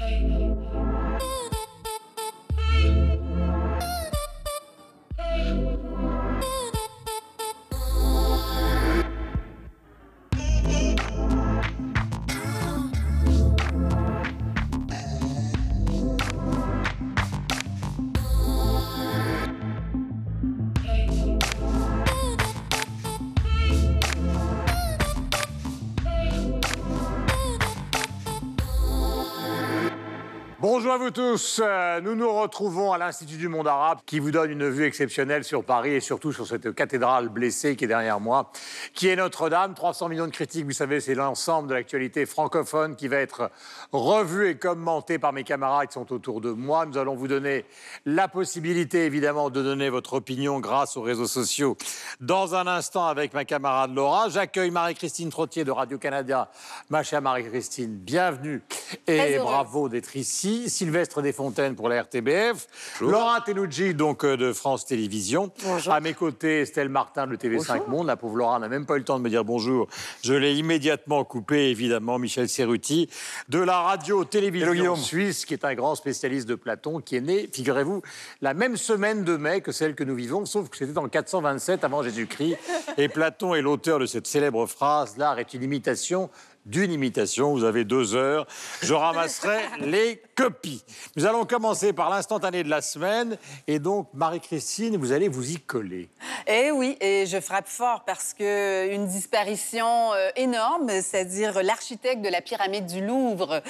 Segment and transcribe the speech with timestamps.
[0.00, 0.29] Hey.
[30.90, 31.60] Bonjour à vous tous.
[31.62, 35.44] Euh, Nous nous retrouvons à l'Institut du monde arabe qui vous donne une vue exceptionnelle
[35.44, 38.50] sur Paris et surtout sur cette cathédrale blessée qui est derrière moi,
[38.92, 39.74] qui est Notre-Dame.
[39.74, 43.52] 300 millions de critiques, vous savez, c'est l'ensemble de l'actualité francophone qui va être
[43.92, 46.86] revue et commentée par mes camarades qui sont autour de moi.
[46.86, 47.66] Nous allons vous donner
[48.04, 51.76] la possibilité, évidemment, de donner votre opinion grâce aux réseaux sociaux.
[52.20, 56.50] Dans un instant, avec ma camarade Laura, j'accueille Marie-Christine Trottier de Radio-Canada.
[56.88, 58.64] Ma chère Marie-Christine, bienvenue
[59.06, 60.68] et bravo d'être ici.
[60.80, 62.66] Sylvestre Desfontaines pour la RTBF.
[63.02, 65.52] Laura Tenucci, donc euh, de France Télévisions.
[65.62, 65.92] Bonjour.
[65.92, 68.06] À mes côtés, Estelle Martin de TV5 Monde.
[68.06, 69.88] La pauvre Laura n'a même pas eu le temps de me dire bonjour.
[70.24, 72.18] Je l'ai immédiatement coupé, évidemment.
[72.18, 73.10] Michel Serruti
[73.50, 78.00] de la radio-télévision suisse, qui est un grand spécialiste de Platon, qui est né, figurez-vous,
[78.40, 81.84] la même semaine de mai que celle que nous vivons, sauf que c'était en 427
[81.84, 82.56] avant Jésus-Christ.
[82.96, 86.30] Et Platon est l'auteur de cette célèbre phrase L'art est une imitation
[86.70, 87.52] d'une imitation.
[87.52, 88.46] Vous avez deux heures.
[88.82, 90.82] Je ramasserai les copies.
[91.16, 93.36] Nous allons commencer par l'instantané de la semaine.
[93.66, 96.08] Et donc, Marie-Christine, vous allez vous y coller.
[96.46, 102.28] Eh oui, et je frappe fort parce que une disparition euh, énorme, c'est-à-dire l'architecte de
[102.28, 103.62] la pyramide du Louvre.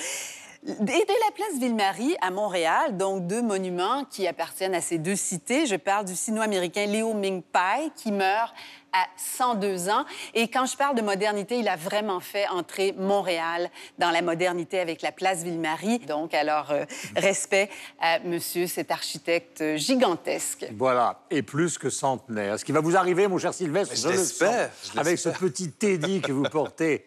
[0.67, 5.17] Et de la place Ville-Marie à Montréal, donc deux monuments qui appartiennent à ces deux
[5.17, 5.65] cités.
[5.65, 8.55] Je parle du sino-américain Liu Mingpai qui meurt
[8.93, 10.05] à 102 ans.
[10.35, 14.81] Et quand je parle de modernité, il a vraiment fait entrer Montréal dans la modernité
[14.81, 16.01] avec la place Ville-Marie.
[16.01, 16.85] Donc, alors, euh,
[17.17, 20.67] respect à monsieur cet architecte gigantesque.
[20.77, 22.59] Voilà, et plus que centenaire.
[22.59, 25.31] Ce qui va vous arriver, mon cher Sylvestre, Je le l'espère, sens, je avec ce
[25.31, 27.07] petit Teddy que vous portez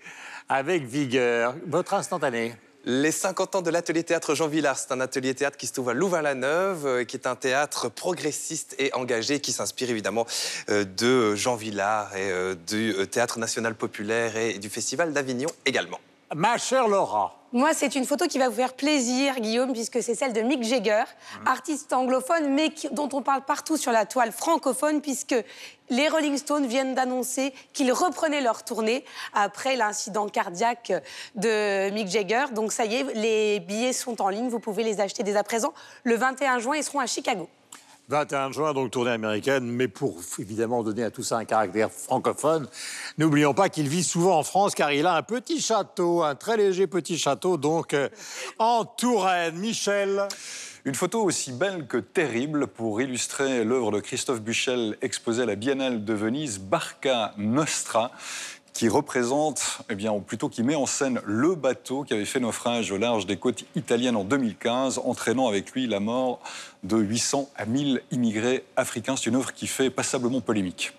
[0.50, 1.54] avec vigueur.
[1.68, 2.56] Votre instantané.
[2.86, 5.88] Les 50 ans de l'atelier théâtre Jean Villard, c'est un atelier théâtre qui se trouve
[5.88, 10.28] à Louvain-la-Neuve, euh, qui est un théâtre progressiste et engagé, qui s'inspire évidemment
[10.70, 16.02] euh, de Jean Villard et euh, du Théâtre national populaire et du Festival d'Avignon également.
[16.36, 20.16] Ma chère Laura, Moi, c'est une photo qui va vous faire plaisir, Guillaume, puisque c'est
[20.16, 21.04] celle de Mick Jagger,
[21.46, 25.36] artiste anglophone, mais qui- dont on parle partout sur la toile francophone, puisque
[25.92, 30.92] les Rolling Stones viennent d'annoncer qu'ils reprenaient leur tournée après l'incident cardiaque
[31.36, 32.46] de Mick Jagger.
[32.54, 35.44] Donc ça y est, les billets sont en ligne, vous pouvez les acheter dès à
[35.44, 35.74] présent.
[36.04, 37.48] Le 21 juin, ils seront à Chicago.
[38.10, 42.68] 21 juin, donc tournée américaine, mais pour évidemment donner à tout ça un caractère francophone,
[43.18, 46.58] n'oublions pas qu'il vit souvent en France car il a un petit château, un très
[46.58, 48.10] léger petit château, donc euh,
[48.60, 49.56] en Touraine.
[49.56, 50.28] Michel?
[50.86, 55.56] Une photo aussi belle que terrible pour illustrer l'œuvre de Christophe Buchel exposée à la
[55.56, 58.12] Biennale de Venise, Barca Nostra,
[58.74, 62.92] qui représente, eh ou plutôt qui met en scène le bateau qui avait fait naufrage
[62.92, 66.40] au large des côtes italiennes en 2015, entraînant avec lui la mort
[66.84, 69.16] de 800 à 1000 immigrés africains.
[69.16, 70.94] C'est une œuvre qui fait passablement polémique.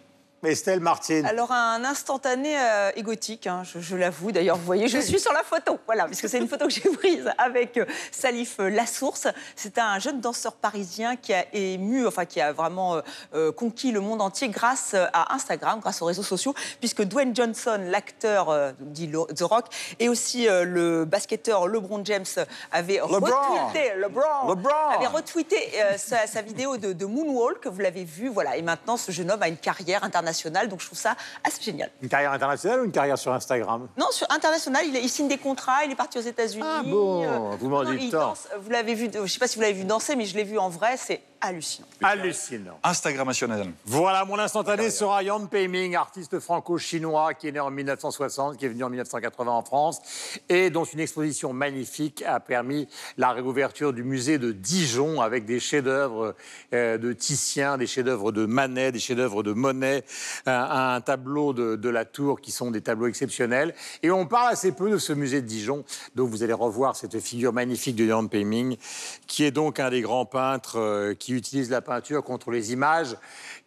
[0.47, 1.27] Estelle Martine.
[1.27, 4.33] Alors un instantané euh, égotique, hein, je, je l'avoue.
[4.33, 6.89] D'ailleurs, vous voyez, je suis sur la photo, voilà, puisque c'est une photo que j'ai
[6.91, 9.29] prise avec euh, Salif euh, Lassource.
[9.57, 13.01] C'est un jeune danseur parisien qui a ému, enfin qui a vraiment
[13.35, 17.79] euh, conquis le monde entier grâce à Instagram, grâce aux réseaux sociaux, puisque Dwayne Johnson,
[17.81, 19.67] l'acteur dit The Rock,
[19.99, 22.25] et aussi le basketteur LeBron James
[22.73, 24.71] avaient retweeté, LeBron, LeBron.
[24.97, 25.57] avait retweeté
[25.97, 28.57] sa, sa vidéo de, de Moonwalk, vous l'avez vu, voilà.
[28.57, 30.34] Et maintenant, ce jeune homme a une carrière internationale,
[30.69, 31.91] donc je trouve ça assez génial.
[32.03, 33.89] Une carrière internationale ou une carrière sur Instagram?
[33.97, 36.65] Non, sur international, il, signe des contrats, il est parti aux États-Unis.
[36.65, 38.29] Ah bon, euh, vous m'en dites tant.
[38.29, 40.37] danse, Vous l'avez vu, je ne sais pas si vous l'avez vu danser, mais je
[40.37, 41.87] l'ai vu en vrai, c'est hallucinant.
[42.03, 42.79] Hallucinant.
[42.83, 43.71] Instagrammationnel.
[43.85, 48.69] Voilà, mon instantané sera Yan Peiming, artiste franco-chinois qui est né en 1960, qui est
[48.69, 50.01] venu en 1980 en France
[50.49, 52.89] et dont une exposition magnifique a permis
[53.19, 56.35] la réouverture du musée de Dijon avec des chefs-d'œuvre
[56.73, 60.05] euh, de Titien, des chefs-d'œuvre de Manet, des chefs-d'œuvre de Monet,
[60.47, 63.75] un, un tableau de, de la Tour qui sont des tableaux exceptionnels.
[64.03, 67.19] Et on parle assez peu de ce musée de Dijon, donc vous allez revoir cette
[67.21, 68.77] figure magnifique de Yan Peiming,
[69.27, 73.17] qui est donc un des grands peintres euh, qui utilise la peinture contre les images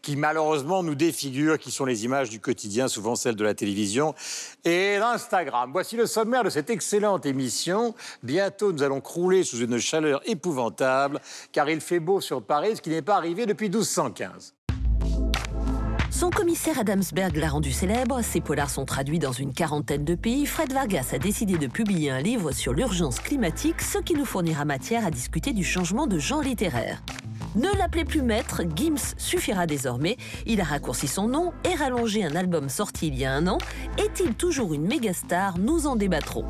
[0.02, 4.16] qui malheureusement nous défigurent, qui sont les images du quotidien, souvent celles de la télévision
[4.64, 5.70] et l'Instagram.
[5.72, 7.94] Voici le sommaire de cette excellente émission.
[8.24, 11.20] Bientôt, nous allons crouler sous une chaleur épouvantable,
[11.52, 14.54] car il fait beau sur Paris, ce qui n'est pas arrivé depuis 1215.
[16.10, 20.48] Son commissaire Adamsberg l'a rendu célèbre, ses polars sont traduits dans une quarantaine de pays.
[20.48, 24.66] Fred Vargas a décidé de publier un livre sur l'urgence climatique, ce qui nous fournira
[24.66, 27.04] matière à discuter du changement de genre littéraire.
[27.56, 30.18] Ne l'appelez plus maître, Gims suffira désormais.
[30.46, 33.58] Il a raccourci son nom et rallongé un album sorti il y a un an.
[33.98, 36.46] Est-il toujours une méga star Nous en débattrons.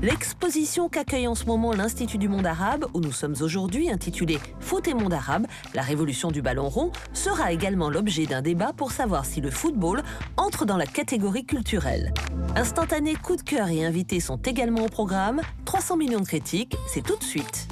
[0.00, 4.86] L'exposition qu'accueille en ce moment l'Institut du monde arabe, où nous sommes aujourd'hui, intitulée Foot
[4.86, 9.24] et monde arabe, la révolution du ballon rond, sera également l'objet d'un débat pour savoir
[9.24, 10.02] si le football
[10.36, 12.14] entre dans la catégorie culturelle.
[12.54, 15.40] Instantané, coup de cœur et invités sont également au programme.
[15.64, 17.68] 300 millions de critiques, c'est tout de suite.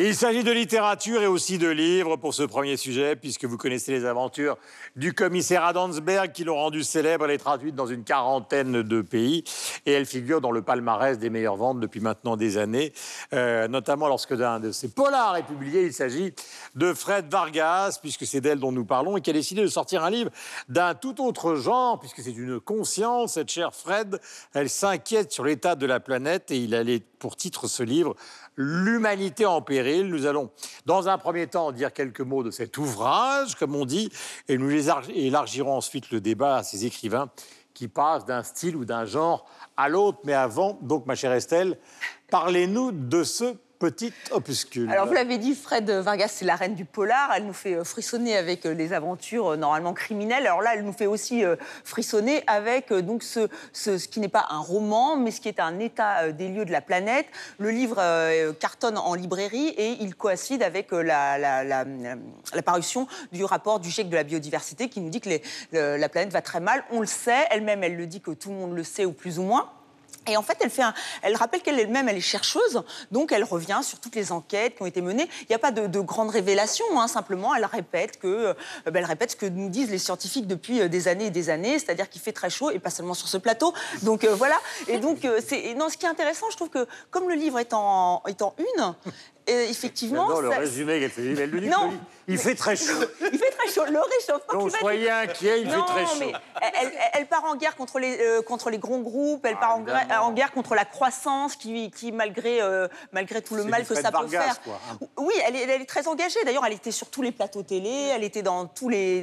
[0.00, 3.90] Il s'agit de littérature et aussi de livres pour ce premier sujet, puisque vous connaissez
[3.90, 4.56] les aventures
[4.94, 7.24] du commissaire Adamsberg qui l'ont rendu célèbre.
[7.24, 9.42] Elle est traduite dans une quarantaine de pays
[9.86, 12.92] et elle figure dans le palmarès des meilleures ventes depuis maintenant des années,
[13.32, 15.86] euh, notamment lorsque d'un de ses polars est publié.
[15.86, 16.32] Il s'agit
[16.76, 20.04] de Fred Vargas, puisque c'est d'elle dont nous parlons, et qui a décidé de sortir
[20.04, 20.30] un livre
[20.68, 23.32] d'un tout autre genre, puisque c'est une conscience.
[23.32, 24.20] Cette chère Fred,
[24.54, 28.14] elle s'inquiète sur l'état de la planète et il allait pour titre ce livre
[28.60, 30.08] L'humanité en péril.
[30.08, 30.50] Nous allons,
[30.84, 34.10] dans un premier temps, dire quelques mots de cet ouvrage, comme on dit,
[34.48, 37.30] et nous élargirons ensuite le débat à ces écrivains
[37.72, 39.46] qui passent d'un style ou d'un genre
[39.76, 40.18] à l'autre.
[40.24, 41.78] Mais avant, donc, ma chère Estelle,
[42.30, 44.90] parlez-nous de ce petit opuscule.
[44.90, 47.30] Alors, vous l'avez dit, Fred Vargas, c'est la reine du polar.
[47.34, 50.46] Elle nous fait euh, frissonner avec euh, les aventures euh, normalement criminelles.
[50.46, 51.44] Alors là, elle nous fait aussi
[51.84, 55.78] frissonner avec donc ce, ce, qui n'est pas un roman, mais ce qui est un
[55.78, 57.26] état des lieux de la planète.
[57.58, 58.02] Le livre
[58.58, 64.08] cartonne en librairie et il coïncide avec la, la, la, parution du rapport du GIEC
[64.08, 65.30] de la biodiversité qui nous dit que
[65.72, 66.84] la planète va très mal.
[66.90, 69.38] On le sait, elle-même, elle le dit que tout le monde le sait ou plus
[69.38, 69.70] ou moins.
[70.28, 70.82] Et en fait, elle, fait
[71.22, 74.86] elle rappelle qu'elle-même, elle est chercheuse, donc elle revient sur toutes les enquêtes qui ont
[74.86, 75.28] été menées.
[75.42, 78.54] Il n'y a pas de, de grandes révélations, hein, simplement, elle répète, que, euh,
[78.86, 81.50] ben, elle répète ce que nous disent les scientifiques depuis euh, des années et des
[81.50, 83.72] années, c'est-à-dire qu'il fait très chaud, et pas seulement sur ce plateau.
[84.02, 84.56] Donc euh, voilà.
[84.86, 87.72] Et donc, c'est, non, ce qui est intéressant, je trouve que comme le livre est
[87.72, 88.94] en, est en une,
[89.48, 90.28] effectivement.
[90.28, 91.22] Non, le résumé qu'elle fait.
[91.22, 91.92] Elle le dit non.
[92.30, 92.92] Il fait très chaud.
[93.32, 93.84] il fait très chaud.
[93.90, 96.16] Le réchauffement Donc soyez inquiets, il fait très chaud.
[96.20, 99.76] Mais elle, elle, part en guerre contre les, euh, contre les grands groupes, elle part
[99.76, 103.86] en, ah, en, guerre contre la croissance qui, qui malgré, euh, malgré tout le mal
[103.86, 104.60] que ça peut faire.
[104.60, 104.98] Quoi, hein.
[105.16, 106.38] Oui, elle est, elle est, très engagée.
[106.44, 109.22] D'ailleurs, elle était sur tous les plateaux télé, elle était dans tous les,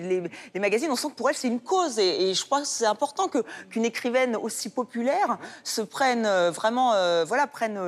[0.54, 0.90] les, magazines.
[0.90, 2.00] On sent que pour elle, c'est une cause.
[2.00, 6.94] Et, je crois que c'est important qu'une écrivaine aussi populaire se prenne euh, vraiment,
[7.26, 7.80] voilà, prenne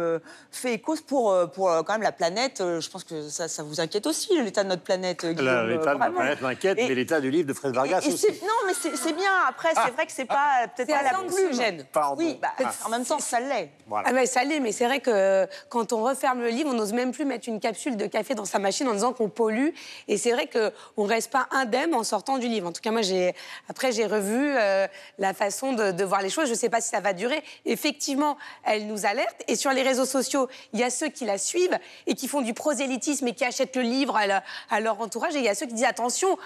[0.52, 2.27] fait et cause pour, pour quand même la planète.
[2.36, 5.24] Je pense que ça, ça vous inquiète aussi, l'état de notre planète.
[5.24, 8.28] L'état de la planète m'inquiète, mais l'état du livre de Fred Vargas aussi.
[8.44, 9.32] Non, mais c'est bien.
[9.48, 12.16] Après, c'est vrai que c'est pas peut-être pas la plus Pardon.
[12.18, 12.50] Oui, bah,
[12.86, 13.70] en même temps, ça l'est.
[13.92, 16.94] Ah, mais ça l'est, mais c'est vrai que quand on referme le livre, on n'ose
[16.94, 19.70] même plus mettre une capsule de café dans sa machine en disant qu'on pollue.
[20.08, 22.68] Et c'est vrai qu'on ne reste pas indemne en sortant du livre.
[22.68, 23.34] En tout cas, moi, j'ai
[23.70, 24.88] après j'ai revu euh,
[25.18, 26.46] la façon de, de, voir les choses.
[26.46, 27.44] Je ne sais pas si ça va durer.
[27.66, 29.44] Effectivement, elle nous alerte.
[29.48, 32.42] Et sur les réseaux sociaux, il y a ceux qui la suivent et qui font
[32.42, 35.36] du prosélytisme et qui achètent le livre à, à leur entourage.
[35.36, 36.38] Et il y a ceux qui disent attention,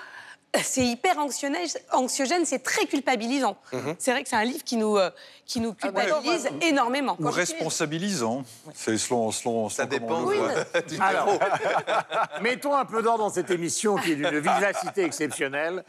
[0.62, 3.58] c'est hyper anxiogène, c'est très culpabilisant.
[3.72, 3.96] Mhm.
[3.98, 5.10] C'est vrai que c'est un livre qui nous, euh,
[5.46, 7.16] qui nous ah culpabilise énormément.
[7.20, 8.44] Ou responsabilisant.
[8.74, 10.38] C'est selon, selon, Ça dépend oui,
[10.90, 11.40] du Alors,
[12.42, 15.86] mettons un peu d'ordre dans cette émission qui est d'une vivacité exceptionnelle,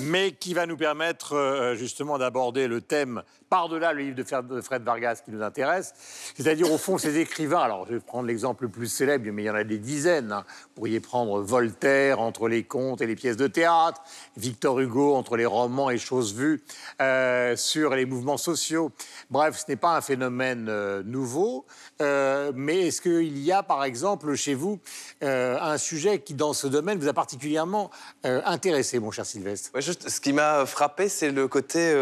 [0.00, 4.82] mais qui va nous permettre euh, justement d'aborder le thème par-delà le livre de Fred
[4.82, 5.94] Vargas qui nous intéresse,
[6.36, 7.60] c'est-à-dire au fond ces écrivains.
[7.60, 10.32] Alors je vais prendre l'exemple le plus célèbre, mais il y en a des dizaines.
[10.32, 10.44] Hein.
[10.48, 14.02] Vous pourriez prendre Voltaire entre les contes et les pièces de théâtre,
[14.36, 16.62] Victor Hugo entre les romans et choses vues
[17.00, 18.92] euh, sur les mouvements sociaux.
[19.30, 21.66] Bref, ce n'est pas un phénomène euh, nouveau,
[22.02, 24.80] euh, mais est-ce qu'il y a par exemple chez vous
[25.20, 27.90] un sujet qui dans ce domaine vous a particulièrement
[28.22, 29.70] intéressé, mon cher Sylvestre?
[29.80, 31.94] Ce qui m'a frappé, c'est le côté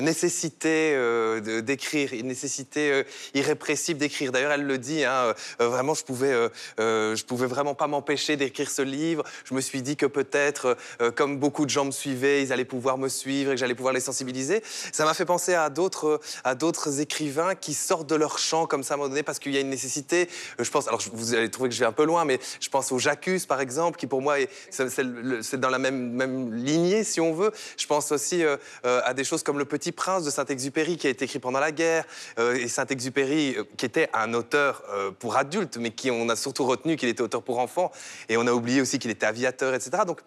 [0.00, 3.02] nécessité euh, d'écrire, une nécessité euh,
[3.34, 4.32] irrépressible d'écrire.
[4.32, 6.32] D'ailleurs, elle le dit, hein, euh, vraiment, je pouvais,
[6.78, 9.24] je pouvais vraiment pas m'empêcher d'écrire ce livre.
[9.44, 10.76] Je me suis dit que peut-être,
[11.16, 13.94] comme beaucoup de gens me suivaient, ils allaient pouvoir me suivre et que j'allais pouvoir
[13.94, 14.62] les sensibiliser.
[14.92, 18.82] Ça m'a fait penser à d'autres, à d'autres écrivains qui sortent de leur champ comme
[18.82, 20.28] ça à un moment donné parce qu'il y a une nécessité.
[20.58, 22.92] Je pense, alors vous allez trouver que je vais un peu loin, mais je pense
[22.92, 24.36] au Jacques, par exemple, qui pour moi
[24.70, 27.52] c'est dans la même, même lignée, si on veut.
[27.76, 28.42] Je pense aussi
[28.84, 31.60] à des choses comme Le Petit Prince de Saint Saint-Exupéry qui a été écrit pendant
[31.60, 32.04] la guerre,
[32.38, 36.36] euh, et Saint-Exupéry euh, qui était un auteur euh, pour adultes, mais qui on a
[36.36, 37.90] surtout retenu qu'il était auteur pour enfants,
[38.28, 40.02] et on a oublié aussi qu'il était aviateur, etc.
[40.06, 40.20] Donc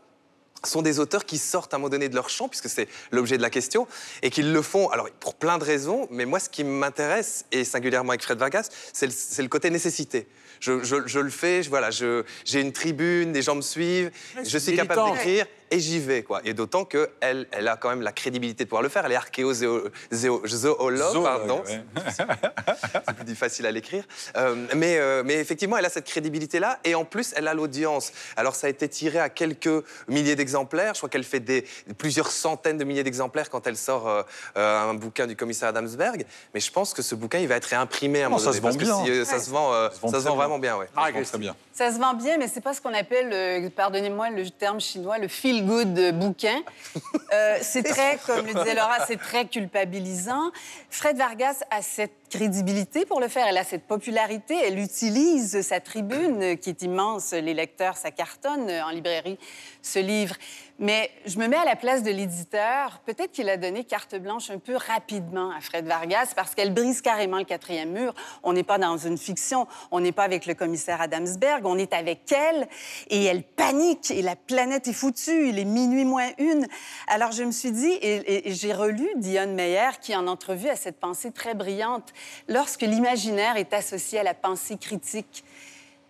[0.63, 3.37] sont des auteurs qui sortent à un moment donné de leur champ, puisque c'est l'objet
[3.37, 3.87] de la question,
[4.23, 7.63] et qu'ils le font, alors pour plein de raisons, mais moi ce qui m'intéresse, et
[7.63, 10.27] singulièrement avec Fred Vargas, c'est le, le, côté nécessité.
[10.59, 14.09] Je, je, je le fais, je, voilà, j'ai une tribune, des gens me suivent,
[14.43, 16.23] je suis capable d'écrire, et j'y vais.
[16.23, 16.41] Quoi.
[16.43, 19.05] Et d'autant qu'elle elle a quand même la crédibilité de pouvoir le faire.
[19.05, 21.63] Elle est archéozoologue, pardon.
[23.07, 24.03] C'est plus facile à l'écrire.
[24.37, 26.79] Euh, mais, euh, mais effectivement, elle a cette crédibilité-là.
[26.83, 28.11] Et en plus, elle a l'audience.
[28.35, 30.93] Alors, ça a été tiré à quelques milliers d'exemplaires.
[30.93, 31.65] Je crois qu'elle fait des,
[31.97, 34.23] plusieurs centaines de milliers d'exemplaires quand elle sort euh,
[34.55, 36.25] un bouquin du commissaire Adamsberg.
[36.53, 38.61] Mais je pense que ce bouquin, il va être réimprimé à un moment ça Se
[38.61, 39.25] vend bien.
[39.25, 40.77] ça, se vend, ça se vend, vraiment bien.
[40.77, 40.87] Ouais.
[40.95, 41.55] Ah, très bien.
[41.73, 45.27] Ça se vend bien, mais c'est pas ce qu'on appelle, pardonnez-moi le terme chinois, le
[45.55, 46.61] feel-good bouquin.
[47.61, 50.51] c'est très, comme le disait Laura, c'est très culpabilisant.
[50.89, 55.79] Fred Vargas a cette crédibilité pour le faire, elle a cette popularité, elle utilise sa
[55.79, 59.37] tribune qui est immense, les lecteurs, ça cartonne en librairie,
[59.81, 60.35] ce livre.
[60.77, 62.99] Mais je me mets à la place de l'éditeur.
[63.05, 67.01] Peut-être qu'il a donné carte blanche un peu rapidement à Fred Vargas parce qu'elle brise
[67.01, 68.13] carrément le quatrième mur.
[68.43, 71.93] On n'est pas dans une fiction, on n'est pas avec le commissaire Adamsberg, on est
[71.93, 72.67] avec elle
[73.09, 75.47] et elle panique et la planète est foutue.
[75.47, 76.67] Il est minuit moins une.
[77.07, 80.75] Alors je me suis dit, et, et j'ai relu Dionne Meyer qui en entrevue a
[80.75, 82.11] cette pensée très brillante.
[82.49, 85.45] Lorsque l'imaginaire est associé à la pensée critique,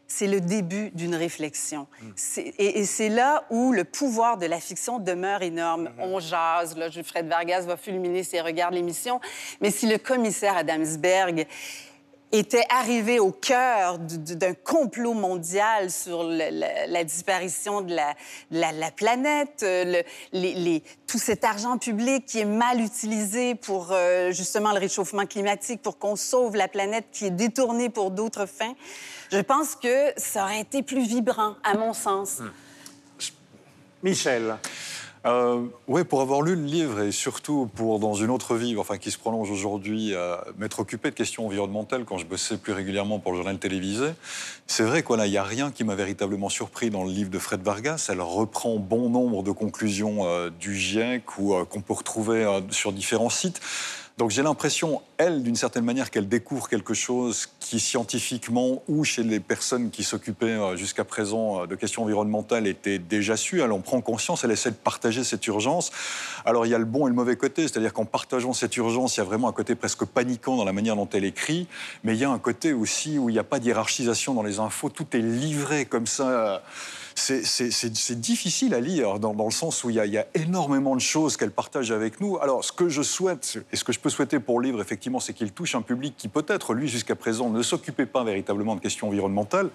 [0.07, 1.87] c'est le début d'une réflexion.
[2.01, 2.41] Mm.
[2.59, 5.85] Et, c'est là où le pouvoir de la fiction demeure énorme.
[5.85, 6.03] Mm-hmm.
[6.03, 9.19] On jase, là, Fred Vargas va fulminer ses regards l'émission,
[9.61, 11.47] mais si le commissaire Adamsberg
[12.39, 17.95] était arrivé au cœur d'un complot mondial sur la, disparition de
[18.51, 20.01] la, planète, euh,
[21.07, 25.97] tout cet argent public qui est mal utilisé pour euh, justement le réchauffement climatique, pour
[25.97, 28.75] qu'on sauve la planète qui est détournée pour d'autres fins.
[29.31, 32.39] Je pense que ça aurait été plus vibrant, à mon sens.
[32.39, 32.51] Hmm.
[34.03, 34.57] Michel.
[35.25, 38.97] Euh, oui, pour avoir lu le livre et surtout pour, dans une autre vie, enfin
[38.97, 43.17] qui se prolonge aujourd'hui, euh, m'être occupé de questions environnementales quand je bossais plus régulièrement
[43.17, 44.09] pour le journal télévisé,
[44.67, 47.63] c'est vrai qu'il n'y a rien qui m'a véritablement surpris dans le livre de Fred
[47.63, 48.05] Vargas.
[48.09, 53.31] Elle reprend bon nombre de conclusions euh, du GIEC ou qu'on peut retrouver sur différents
[53.31, 53.61] sites.
[54.17, 59.23] Donc j'ai l'impression, elle, d'une certaine manière, qu'elle découvre quelque chose qui scientifiquement ou chez
[59.23, 63.61] les personnes qui s'occupaient euh, jusqu'à présent euh, de questions environnementales était déjà su.
[63.61, 65.91] Elle en prend conscience, elle essaie de partager cette urgence.
[66.45, 69.17] Alors il y a le bon et le mauvais côté, c'est-à-dire qu'en partageant cette urgence,
[69.17, 71.67] il y a vraiment un côté presque paniquant dans la manière dont elle écrit,
[72.05, 74.43] mais il y a un côté aussi où il n'y a pas de hiérarchisation dans
[74.43, 76.63] les infos, tout est livré comme ça
[77.15, 81.51] c'est difficile à lire dans, le sens où il y, a, énormément de choses qu'elle
[81.51, 82.37] partage avec nous.
[82.39, 85.19] Alors, ce que je souhaite et ce que je peux souhaiter pour le livre, effectivement,
[85.19, 88.81] c'est qu'il touche un public qui peut-être, lui, jusqu'à présent, ne s'occupait pas véritablement de
[88.81, 89.69] questions environnementales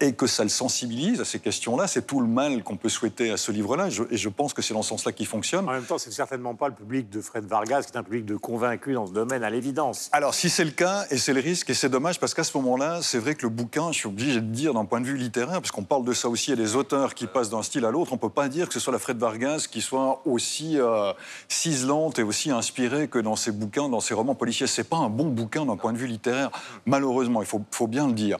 [0.00, 1.86] et que ça le sensibilise à ces questions-là.
[1.86, 4.74] C'est tout le mal qu'on peut souhaiter à ce livre-là et je pense que c'est
[4.74, 5.68] dans ce sens-là qu'il fonctionne.
[5.68, 8.24] En même temps, c'est certainement pas le public de Fred Vargas qui est un public
[8.24, 10.08] de convaincus dans ce domaine, à l'évidence.
[10.12, 12.56] Alors, si c'est le cas, et c'est le risque, et c'est dommage, parce qu'à ce
[12.58, 15.16] moment-là, c'est vrai que le bouquin, je suis obligé de dire d'un point de vue
[15.16, 16.76] littéraire, parce qu'on parle de ça aussi à des
[17.14, 18.98] qui passent d'un style à l'autre, on ne peut pas dire que ce soit la
[18.98, 21.12] Fred Vargas qui soit aussi euh,
[21.48, 24.66] ciselante et aussi inspirée que dans ses bouquins, dans ses romans policiers.
[24.66, 26.50] C'est pas un bon bouquin d'un point de vue littéraire,
[26.86, 28.38] malheureusement, il faut, bien le dire.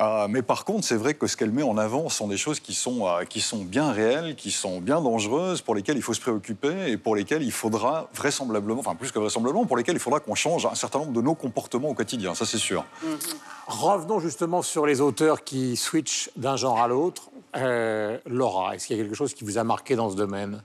[0.00, 2.60] Euh, mais par contre, c'est vrai que ce qu'elle met en avant sont des choses
[2.60, 6.14] qui sont, euh, qui sont bien réelles, qui sont bien dangereuses, pour lesquelles il faut
[6.14, 10.00] se préoccuper et pour lesquelles il faudra vraisemblablement, enfin plus que vraisemblablement, pour lesquelles il
[10.00, 12.84] faudra qu'on change un certain nombre de nos comportements au quotidien, ça c'est sûr.
[13.04, 13.34] Mm-hmm.
[13.68, 17.31] Revenons justement sur les auteurs qui switchent d'un genre à l'autre.
[17.56, 20.62] Euh, Laura, est-ce qu'il y a quelque chose qui vous a marqué dans ce domaine?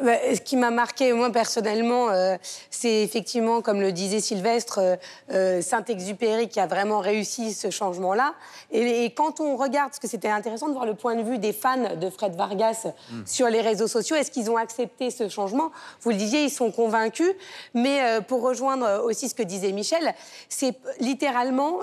[0.00, 2.36] Ce qui m'a marqué, moi personnellement, euh,
[2.70, 4.96] c'est effectivement, comme le disait Sylvestre, euh,
[5.32, 8.34] euh, Saint-Exupéry qui a vraiment réussi ce changement-là.
[8.70, 11.52] Et, quand on regarde, parce que c'était intéressant de voir le point de vue des
[11.52, 13.22] fans de Fred Vargas hmm.
[13.26, 15.72] sur les réseaux sociaux, est-ce qu'ils ont accepté ce changement?
[16.02, 17.32] Vous le disiez, ils sont convaincus.
[17.74, 20.14] Mais pour rejoindre aussi ce que disait Michel,
[20.48, 21.80] c'est littéralement,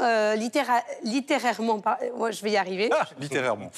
[1.03, 1.81] littérairement,
[2.17, 2.89] moi je vais y arriver.
[2.93, 3.71] Ah, littérairement.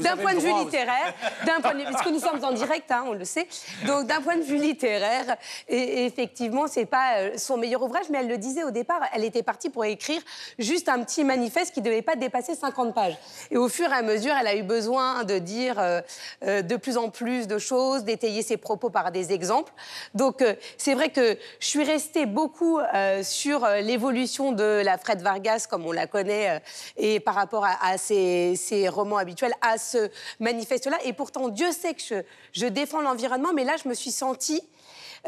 [0.00, 1.14] d'un point de vue littéraire,
[1.46, 3.46] d'un point de vue, parce que nous sommes en direct, hein, on le sait.
[3.86, 5.36] Donc, d'un point de vue littéraire,
[5.68, 9.24] et, effectivement, c'est pas euh, son meilleur ouvrage, mais elle le disait au départ, elle
[9.24, 10.20] était partie pour écrire
[10.58, 13.16] juste un petit manifeste qui ne devait pas dépasser 50 pages.
[13.50, 16.00] Et au fur et à mesure, elle a eu besoin de dire euh,
[16.44, 19.72] euh, de plus en plus de choses, d'étayer ses propos par des exemples.
[20.14, 20.44] Donc,
[20.76, 22.78] c'est vrai que je suis restée beaucoup
[23.22, 26.60] sur l'évolution de la Fred Vargas, comme on la connaît,
[26.96, 30.08] et par rapport à, à ses, ses romans habituels, à ce
[30.40, 30.98] manifeste-là.
[31.04, 32.22] Et pourtant, Dieu sait que je,
[32.52, 34.62] je défends l'environnement, mais là, je me suis sentie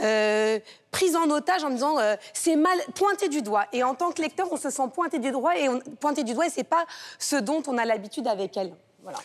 [0.01, 0.59] euh,
[0.91, 3.67] prise en otage en me disant euh, c'est mal pointé du doigt.
[3.73, 6.35] Et en tant que lecteur, on se sent pointé du doigt et on, pointé du
[6.35, 6.85] doigt et c'est pas
[7.19, 8.75] ce dont on a l'habitude avec elle.
[9.07, 9.23] Alors,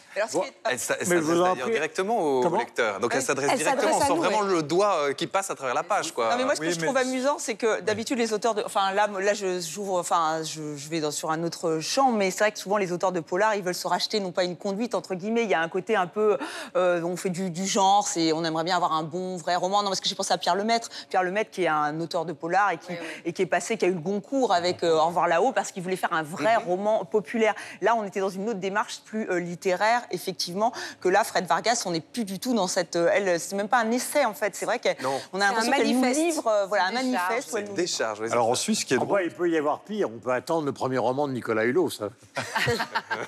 [0.69, 3.00] Elle, s'adresse d'ailleurs directement au Comment lecteur.
[3.00, 3.91] Donc elle s'adresse directement.
[3.95, 4.53] On sent nous, vraiment ouais.
[4.53, 6.12] le doigt euh, qui passe à travers la page.
[6.12, 6.29] Quoi.
[6.31, 8.55] Non, mais moi, ce que Oui, je mais- trouve amusant, c'est que d'habitude, les auteurs
[8.55, 8.63] de.
[8.65, 12.31] Enfin, là, là je, j'ouvre, enfin, je, je vais dans, sur un autre champ, mais
[12.31, 14.57] c'est vrai que souvent, les auteurs de polar, ils veulent se racheter, non pas une
[14.57, 15.43] conduite, entre guillemets.
[15.43, 16.38] Il y a un côté un peu.
[16.75, 19.81] euh, on fait du, du genre, c'est, on aimerait bien avoir un bon, vrai roman.
[19.83, 20.89] Non, parce que j'ai pensé à Pierre Lemaitre.
[21.09, 22.91] Pierre Lemaitre, qui est un auteur de polar et qui,
[23.25, 25.71] Et qui est passé, qui a eu le Goncourt avec euh, Au revoir là-haut, parce
[25.71, 27.53] qu'il voulait faire un vrai roman populaire.
[27.81, 29.69] Là, on était dans une autre démarche plus euh, littéraire,
[30.12, 30.72] effectivement,
[31.02, 32.96] que là, Fred Vargas, on n'est plus du tout dans cette.
[32.96, 34.56] euh, elle, c'est même pas un essai, en fait.
[34.56, 36.20] C'est vrai qu'on a l'impression un qu'elle nous manifeste.
[36.20, 37.58] livre, euh, voilà, un manifeste.
[37.60, 38.22] une décharge.
[38.32, 40.10] Alors en Suisse, ce qui est drôle, il peut y avoir pire.
[40.10, 42.10] On peut attendre le premier roman de Nicolas Hulot, ça.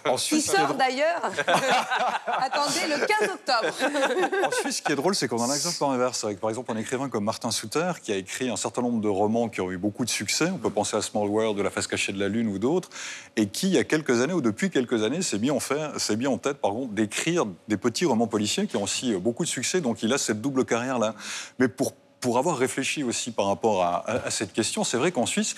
[0.06, 1.22] en Qui Suisse, qui sort d'ailleurs
[2.28, 4.46] Attendez, le 15 octobre.
[4.46, 6.24] En Suisse, ce qui est drôle, c'est qu'on a un exemple inverse.
[6.24, 9.10] Avec, par exemple, un écrivain comme Martin Souter, qui a écrit un certain nombre de
[9.10, 10.50] romans qui ont eu beaucoup de succès.
[10.54, 12.90] On peut penser à Small World, de La face cachée de la Lune ou d'autres.
[13.36, 15.98] Et qui, il y a quelques années, ou depuis quelques années, s'est mis en, fait,
[16.00, 19.50] s'est mis en tête pardon, d'écrire des petits romans policiers qui ont aussi beaucoup de
[19.50, 19.82] succès.
[19.82, 21.16] Donc il a cette double carrière-là.
[21.60, 25.56] Mais pour, pour avoir réfléchi aussi par rapport à, cette question, c'est vrai qu'en Suisse,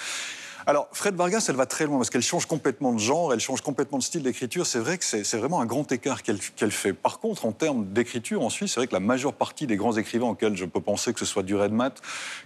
[0.66, 3.60] alors, Fred Vargas, elle va très loin parce qu'elle change complètement de genre, elle change
[3.60, 4.66] complètement de style d'écriture.
[4.66, 6.94] C'est vrai que c'est vraiment un grand écart qu'elle qu'elle fait.
[6.94, 9.98] Par contre, en termes d'écriture en Suisse, c'est vrai que la majeure partie des grands
[9.98, 11.96] écrivains auxquels je peux penser, que ce soit Duredmat,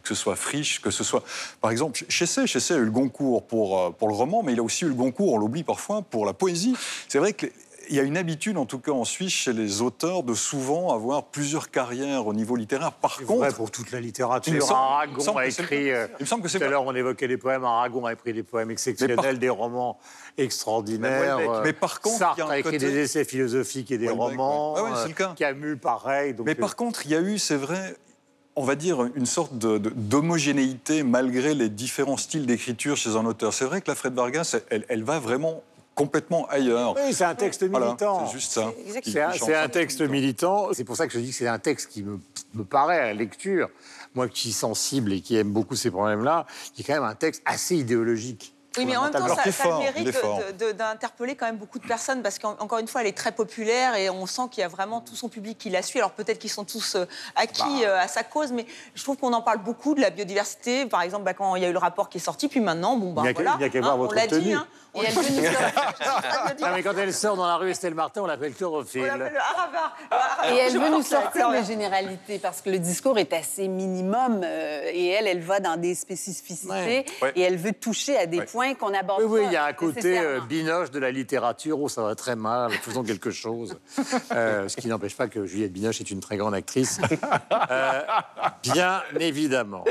[0.02, 1.24] que ce soit Frisch, que ce soit.
[1.62, 4.60] Par exemple, Chessé, Chessé a eu le Goncourt pour, euh, pour le roman, mais il
[4.60, 6.74] a aussi eu le Goncourt, on l'oublie parfois, pour la poésie.
[7.08, 7.46] C'est vrai que.
[7.90, 10.94] Il y a une habitude, en tout cas en Suisse, chez les auteurs, de souvent
[10.94, 12.92] avoir plusieurs carrières au niveau littéraire.
[12.92, 14.62] Par C'est contre, vrai pour toute la littérature.
[14.62, 15.92] semble- Aragon semble a que c'est le écrit.
[15.92, 17.64] euh, Il me semble que c'est Tout à l'heure, on évoquait des poèmes.
[17.64, 19.98] Aragon a écrit des poèmes exceptionnels, des romans
[20.38, 21.38] extraordinaires.
[21.38, 21.56] Houellebecq.
[21.56, 24.10] euh, Mais par contre, Sartre il y a écrit côté- des essais philosophiques et des
[24.10, 24.74] romans.
[24.74, 24.80] ouais.
[24.82, 25.30] Ah ouais, c'est le cas.
[25.32, 26.34] euh, Camus, pareil.
[26.34, 27.96] Donc, Mais par contre, il y a eu, c'est vrai,
[28.56, 33.26] on va dire, une sorte de- de- d'homogénéité malgré les différents styles d'écriture chez un
[33.26, 33.54] auteur.
[33.54, 35.64] C'est vrai que la Fred Vargas, elle, elle va vraiment
[35.98, 36.96] complètement ailleurs.
[36.96, 38.26] oui, c'est un texte Voilà, militant.
[38.28, 38.72] c'est juste ça.
[39.04, 40.70] C'est un, texte militant.
[40.74, 42.20] C'est pour ça que je dis que c'est un texte qui me,
[42.54, 43.68] me paraît à la lecture,
[44.16, 47.16] moi qui suis sensible et qui aime beaucoup ces problèmes-là, qui est quand même un
[47.16, 48.54] texte assez idéologique.
[48.78, 50.16] Oui, mais en même temps, ça, fort, le mérite
[50.78, 54.08] d'interpeller quand même beaucoup de personnes parce qu'encore une fois, elle est très populaire et
[54.12, 55.98] on sent qu'il y a vraiment tout son public qui la suit.
[55.98, 57.88] Alors peut-être qu'ils sont tous euh, acquis Bah.
[57.88, 60.86] euh, à sa cause, mais je trouve qu'on en parle beaucoup de la biodiversité.
[60.86, 62.98] Par exemple, bah, quand il y a eu le rapport qui est sorti, puis maintenant,
[62.98, 64.14] bon, bah, Il n'y a qu'à- voilà, il n'y a qu'à hein, voir on votre
[64.16, 64.54] l'a dit.
[64.54, 64.68] hein.
[64.98, 68.26] Et elle veut nous Non, mais quand elle sort dans la rue Estelle Martin, on
[68.28, 69.06] l'appelle On chlorophylle.
[69.06, 70.54] l'appelle le.
[70.54, 71.62] Et elle veut nous la sortir couleur.
[71.62, 75.78] de généralité parce que le discours est assez minimum euh, et elle, elle va dans
[75.78, 77.06] des spécificités Ouais.
[77.22, 77.32] Ouais.
[77.36, 78.46] et elle veut toucher à des Ouais.
[78.46, 81.80] points qu'on aborde Oui, oui, il y a un côté euh, binoche de la littérature.
[81.82, 83.78] Oh, ça va très mal, faisons quelque chose.
[84.32, 87.00] Euh, ce qui n'empêche pas que Juliette Binoche est une très grande actrice.
[87.72, 88.02] Euh,
[88.62, 89.84] bien évidemment.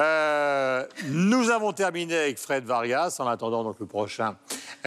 [0.00, 4.23] Euh, nous avons terminé avec Fred Vargas, en attendant donc le prochain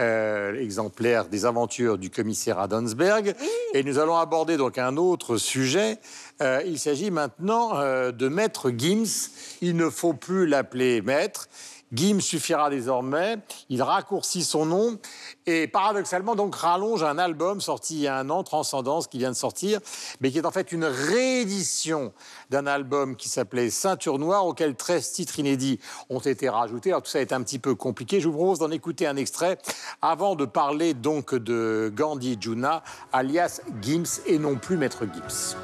[0.00, 3.34] euh, exemplaire des aventures du commissaire Adonsberg.
[3.74, 5.98] Et nous allons aborder donc un autre sujet.
[6.40, 9.30] Euh, il s'agit maintenant euh, de Maître Gims.
[9.60, 11.48] Il ne faut plus l'appeler Maître.
[11.92, 13.38] Gims suffira désormais.
[13.68, 14.98] Il raccourcit son nom
[15.46, 19.30] et paradoxalement donc rallonge un album sorti il y a un an, Transcendance, qui vient
[19.30, 19.80] de sortir,
[20.20, 22.12] mais qui est en fait une réédition
[22.50, 26.90] d'un album qui s'appelait Ceinture Noire, auquel 13 titres inédits ont été rajoutés.
[26.90, 28.20] Alors tout ça est un petit peu compliqué.
[28.20, 29.58] Je vous propose d'en écouter un extrait
[30.02, 35.56] avant de parler donc de Gandhi Juna, alias Gims et non plus Maître Gims.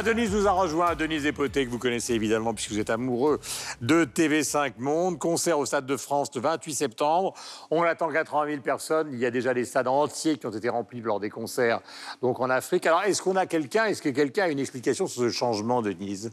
[0.00, 0.94] Voilà, Denise nous a rejoint.
[0.94, 3.38] Denise Epoté, que vous connaissez évidemment puisque vous êtes amoureux
[3.82, 5.18] de TV5 Monde.
[5.18, 7.34] Concert au Stade de France le 28 septembre.
[7.70, 9.10] On attend 80 000 personnes.
[9.12, 11.82] Il y a déjà des stades entiers qui ont été remplis lors des concerts
[12.22, 12.86] donc en Afrique.
[12.86, 16.30] Alors, est-ce qu'on a quelqu'un, est-ce que quelqu'un a une explication sur ce changement, Denise?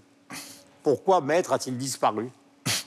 [0.81, 2.29] Pourquoi Maître a-t-il disparu?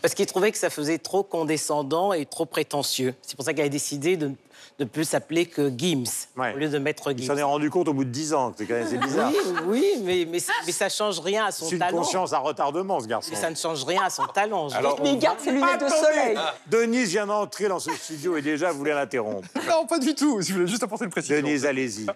[0.01, 3.15] Parce qu'il trouvait que ça faisait trop condescendant et trop prétentieux.
[3.21, 4.33] C'est pour ça qu'il a décidé de
[4.81, 6.05] ne peut s'appeler que Gims
[6.37, 6.55] Ouais.
[6.55, 7.27] au lieu de Maître Il Gims.
[7.27, 8.53] s'en est rendu compte au bout de 10 ans.
[8.57, 9.31] C'est quand même bizarre.
[9.67, 11.99] Oui, oui, mais, mais, mais ça change rien à son C'est une talent.
[11.99, 13.31] conscience à retardement, ce garçon.
[13.33, 14.69] Mais ça ne change rien à son talent.
[14.71, 14.99] Je Alors.
[15.03, 16.39] Mais il garde ses lunettes de soleil.
[16.67, 19.47] Denise vient d'entrer dans ce studio et déjà voulait l'interrompre.
[19.69, 20.41] Non, pas du tout.
[20.41, 21.37] Je voulais juste apporter une précision.
[21.37, 22.07] Denise, allez-y.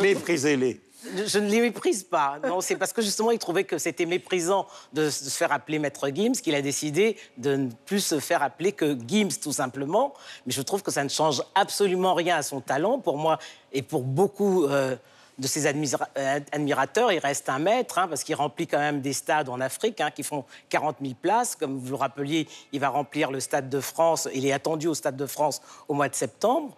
[0.00, 0.80] Méprisez-les.
[1.04, 2.38] Je, ne les méprise pas.
[2.46, 6.08] Non, c'est parce que justement, il trouvait que c'était méprisant de se faire appeler Maître
[6.08, 10.14] Gims qu'il a décidé de ne plus se faire appeler que Gims, tout simplement.
[10.46, 12.98] Mais je trouve que ça ne change absolument rien à son talent.
[12.98, 13.38] Pour moi
[13.72, 14.96] et pour beaucoup euh,
[15.38, 19.12] de ses euh, admirateurs, il reste un maître, hein, parce qu'il remplit quand même des
[19.12, 21.56] stades en Afrique hein, qui font 40 000 places.
[21.56, 24.28] Comme vous le rappeliez, il va remplir le Stade de France.
[24.34, 26.74] Il est attendu au Stade de France au mois de septembre.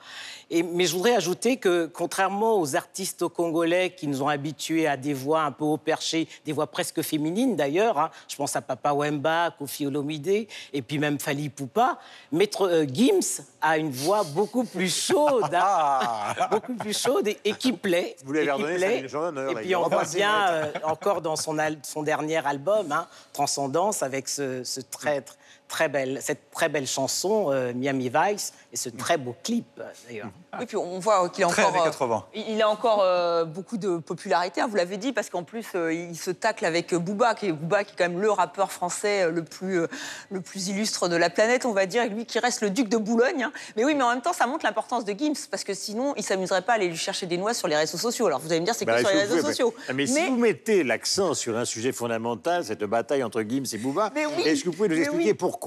[0.50, 4.96] Et, mais je voudrais ajouter que, contrairement aux artistes congolais qui nous ont habitués à
[4.96, 8.62] des voix un peu haut perchées, des voix presque féminines d'ailleurs, hein, je pense à
[8.62, 11.98] Papa Wemba, Kofi Olomide, et puis même Fali Poupa,
[12.32, 15.56] Maître euh, Gims a une voix beaucoup plus chaude,
[16.50, 18.16] beaucoup plus chaude et, et qui plaît.
[18.24, 19.04] Vous plaît.
[19.50, 21.54] Et puis on voit bien euh, encore dans son,
[22.02, 25.22] dernier album, hein, Transcendance, avec ce, ce très,
[25.68, 29.66] très belle, cette très belle chanson, euh, Miami Vice, et ce très beau clip,
[30.08, 30.28] d'ailleurs.
[30.58, 31.74] Oui, puis on voit qu'il a Très encore.
[31.74, 32.24] années euh, 80.
[32.34, 35.92] il a encore euh, beaucoup de popularité, hein, vous l'avez dit, parce qu'en plus, euh,
[35.92, 39.30] il se tacle avec Booba, qui est, Booba, qui est quand même le rappeur français
[39.30, 39.88] le plus, euh,
[40.30, 42.88] le plus illustre de la planète, on va dire, et lui qui reste le duc
[42.88, 43.42] de Boulogne.
[43.44, 43.52] hein.
[43.76, 46.22] Mais oui, mais en même temps, ça montre l'importance de Gims, parce que sinon, il
[46.24, 48.26] s'amuserait pas à aller lui chercher des noix sur les réseaux sociaux.
[48.26, 49.74] Alors vous allez me dire, c'est Bah, que sur les réseaux pouvez- sociaux?
[49.94, 54.10] Mais, si vous mettez l'accent sur un sujet fondamental, cette bataille entre Gims et Booba,
[54.16, 55.34] oui, est-ce que vous pouvez nous expliquer oui.
[55.34, 55.57] pourquoi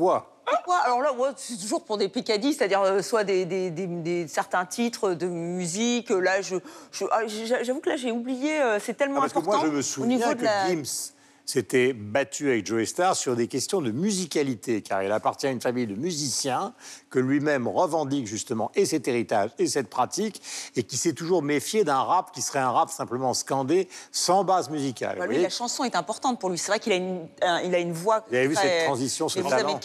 [0.45, 4.27] Pourquoi Alors là, c'est toujours pour des picadilles, c'est-à-dire euh, soit des, des- des- des-
[4.27, 6.09] certains titres de musique.
[6.09, 6.55] Là, je,
[7.11, 8.59] ah, j'avoue que là, j'ai oublié.
[8.61, 10.43] euh, c'est tellement Ah, Parce que important moi, je me au souviens niveau que de
[10.43, 10.67] la.
[10.67, 11.13] Gims
[11.51, 15.59] s'était battu avec Joey Starr sur des questions de musicalité, car il appartient à une
[15.61, 16.73] famille de musiciens
[17.09, 20.41] que lui-même revendique justement et cet héritage et cette pratique,
[20.77, 24.69] et qui s'est toujours méfié d'un rap qui serait un rap simplement scandé, sans base
[24.69, 25.17] musicale.
[25.19, 26.57] Bah, lui, la chanson est importante pour lui.
[26.57, 28.23] C'est vrai qu'il a une, un- il a une voix.
[28.29, 29.79] Vous avez vu cette transition, ce talent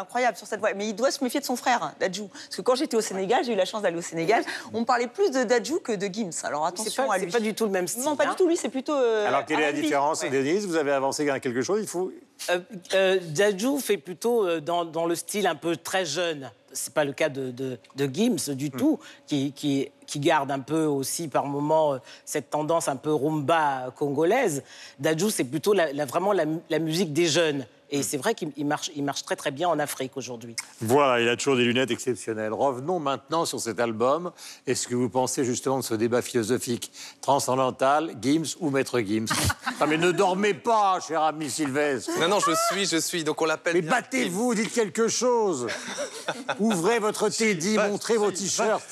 [0.00, 0.72] incroyable sur cette voix.
[0.74, 2.24] Mais il doit se méfier de son frère, Dadju.
[2.28, 5.06] Parce que quand j'étais au Sénégal, j'ai eu la chance d'aller au Sénégal, on parlait
[5.06, 6.30] plus de Dadju que de Gims.
[6.44, 8.02] Alors attention pas, à c'est pas du tout le même style.
[8.02, 8.30] Non, pas hein.
[8.30, 8.48] du tout.
[8.48, 8.94] Lui, c'est plutôt.
[8.94, 10.30] euh, Alors, quelle est la différence, Ouais.
[10.30, 12.10] Denise Vous avez avancé quelque chose Il faut.
[12.50, 12.58] Euh,
[12.94, 16.50] euh, Dadju fait plutôt euh, dans, dans le style un peu très jeune.
[16.72, 20.60] C'est pas le cas de, de, de Gims du tout, qui, qui, qui garde un
[20.60, 24.62] peu aussi par moment euh, cette tendance un peu rumba congolaise.
[24.98, 27.66] Dadju, c'est plutôt la- la- vraiment la, la musique des jeunes.
[27.94, 30.56] Et c'est vrai qu'il il marche, il marche très très bien en Afrique aujourd'hui.
[30.80, 32.54] Voilà, il a toujours des lunettes exceptionnelles.
[32.54, 34.32] Revenons maintenant sur cet album.
[34.66, 39.26] Est-ce que vous pensez justement de ce débat philosophique transcendantal, Gims ou Maître Gims?
[39.80, 42.12] Ah mais ne dormez pas, cher ami Sylvestre.
[42.20, 43.24] Non, non, je suis, je suis.
[43.24, 43.74] Donc on l'appelle.
[43.74, 45.66] Mais battez-vous, dites quelque chose.
[46.60, 48.84] Ouvrez votre teddy, montrez vos t-shirts.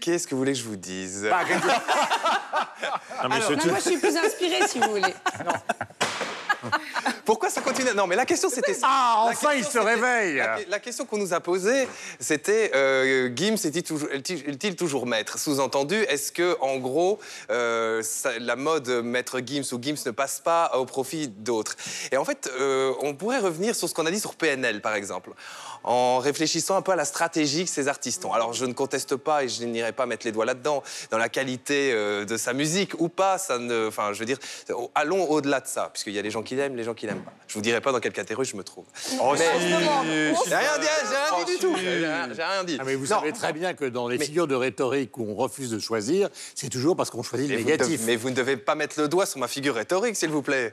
[0.00, 1.28] Qu'est-ce que vous voulez que je vous dise?
[1.48, 1.66] Quelque-
[3.22, 5.14] Non, mais Non, truc- moi, je suis plus inspirée, si vous voulez.
[7.24, 7.90] Pourquoi ça continue?
[7.94, 8.86] Non, mais la question c'était ça.
[8.88, 10.36] Ah, La enfin, il se réveille.
[10.36, 11.88] La, la question qu'on nous a posée,
[12.20, 15.38] c'était euh, Gims est-il toujours, est-il toujours maître?
[15.38, 17.18] Sous-entendu, est-ce que, en gros,
[17.50, 21.76] euh, ça- la mode maître Gims ou Gims ne passe pas au profit d'autres?
[22.12, 24.94] Et en fait, euh, on pourrait revenir sur ce qu'on a dit sur PNL, par
[24.94, 25.30] exemple,
[25.84, 28.32] en réfléchissant un peu à la stratégie que ces artistes ont.
[28.32, 31.28] Alors, je ne conteste pas et je n'irai pas mettre les doigts là-dedans, dans la
[31.28, 33.38] qualité euh, de sa musique ou pas.
[33.38, 34.38] Ça ne, enfin, je veux dire,
[34.94, 37.22] allons au-delà de ça, puisqu'il y a les gens qui l'aiment, les gens qui l'aiment
[37.22, 37.32] pas.
[37.48, 38.84] Je vous dirai pas dans quelle catégorie je me trouve.
[39.20, 39.68] Oh, Mais- si.
[40.48, 41.76] J'ai rien dit, j'ai rien dit du tout.
[41.78, 42.76] J'ai rien- dit.
[42.80, 43.20] Ah, mais vous Non.
[43.20, 46.28] savez très bien que dans les Mais- figures de rhétorique où on refuse de choisir,
[46.54, 48.00] c'est toujours parce qu'on choisit le Mais négatif.
[48.00, 50.42] devez, mais vous ne devez pas mettre le doigt sur ma figure rhétorique, s'il vous
[50.42, 50.72] plaît.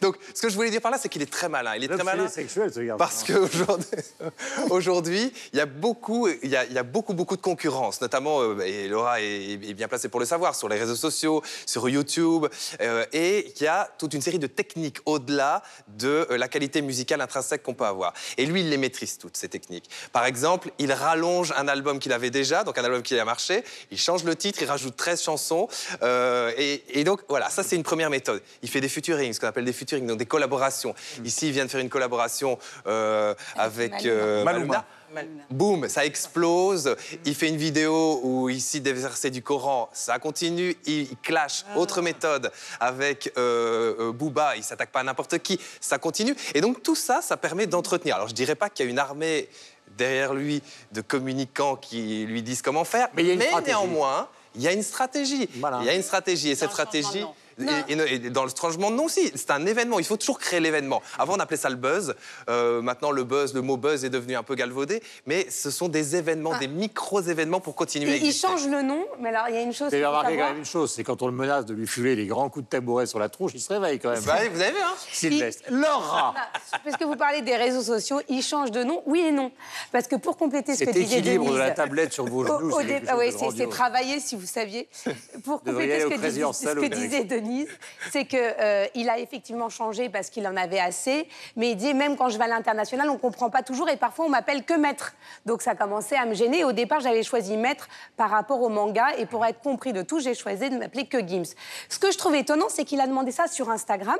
[0.00, 1.74] Donc, ce que je voulais dire par là, c'est qu'il est très malin.
[1.76, 2.28] Il est très malin.
[2.28, 2.98] sexuel, ce garçon.
[2.98, 3.86] Parce qu'aujourd'hui,
[4.70, 8.00] aujourd'hui, il y a beaucoup, il y a, il y a beaucoup, beaucoup de concurrence,
[8.00, 11.42] notamment, euh, et Laura est, est bien placée pour le savoir, sur les réseaux sociaux,
[11.66, 12.46] sur YouTube,
[12.80, 16.82] euh, et il y a toute une série de techniques au-delà de euh, la qualité
[16.82, 18.12] musicale intrinsèque qu'on peut avoir.
[18.36, 19.88] Et lui, il les maîtrise toutes ces techniques.
[20.12, 23.64] Par exemple, il rallonge un album qu'il avait déjà, donc un album qui a marché,
[23.90, 25.68] il change le titre, il rajoute 13 chansons,
[26.02, 28.42] et, et donc voilà, ça c'est une première méthode.
[28.62, 30.94] Il fait des featuring, ce qu'on appelle des featuring, donc des collaborations.
[31.24, 34.84] Ici, il vient de faire une collaboration euh, avec euh, Maluma.
[35.12, 35.42] Maluma.
[35.50, 36.94] Boum, ça explose.
[37.24, 40.76] Il fait une vidéo où il cite des versets du Coran, ça continue.
[40.86, 46.36] Il, clash, autre méthode, avec euh, Booba, il s'attaque pas à n'importe qui, ça continue.
[46.54, 48.16] Et donc tout ça, ça permet d'entretenir.
[48.16, 49.48] Alors je dirais pas qu'il y a une armée
[49.96, 53.66] derrière lui de communicants qui lui disent comment faire, Mais il y a une stratégie.
[53.66, 55.48] néanmoins, il y a une stratégie.
[55.56, 55.78] Voilà.
[55.80, 57.24] Il y a une stratégie, et cette stratégie.
[57.64, 57.72] Non.
[57.88, 59.98] Et, et- et dans le changement de nom aussi, c'est un événement.
[59.98, 61.02] Il faut toujours créer l'événement.
[61.18, 62.14] Avant, on appelait ça le buzz.
[62.48, 65.02] Euh, maintenant, le buzz, le mot buzz est devenu un peu galvaudé.
[65.26, 69.28] Mais ce sont des événements, des micro-événements pour continuer Il, il change le nom, mais
[69.30, 71.22] alors il y a une chose Vous avez remarqué quand même une chose, c'est quand
[71.22, 73.60] on le menace de lui filer les grands coups de tabouret sur la tronche, il
[73.60, 74.22] se réveille quand même.
[74.24, 75.64] Bah, vous avez vu, hein Sylvestre.
[75.70, 76.34] Laura
[76.84, 79.50] Parce que vous parlez des réseaux sociaux, ils changent de nom, oui et non.
[79.92, 81.54] Parce que pour compléter ce que disait équilibre Denise...
[81.54, 83.30] de la tablette sur vos genoux, c'est dé- ah ouais,
[83.70, 84.88] travaillé, si vous saviez.
[85.44, 87.49] Pour compléter ce que, dis- ce que disait Denise,
[88.10, 91.28] c'est qu'il a effectivement changé parce qu'il en avait assez.
[91.56, 93.96] Mais il dit, même quand je vais à l'international, on ne comprend pas toujours et
[93.96, 95.14] parfois on m'appelle que maître.
[95.46, 96.64] Donc ça commençait à me gêner.
[96.64, 100.20] Au départ, j'avais choisi maître par rapport au manga et pour être compris de tout,
[100.20, 101.54] j'ai choisi de m'appeler que Gims.
[101.88, 104.18] Ce que je trouve étonnant, c'est qu'il a demandé ça sur Instagram,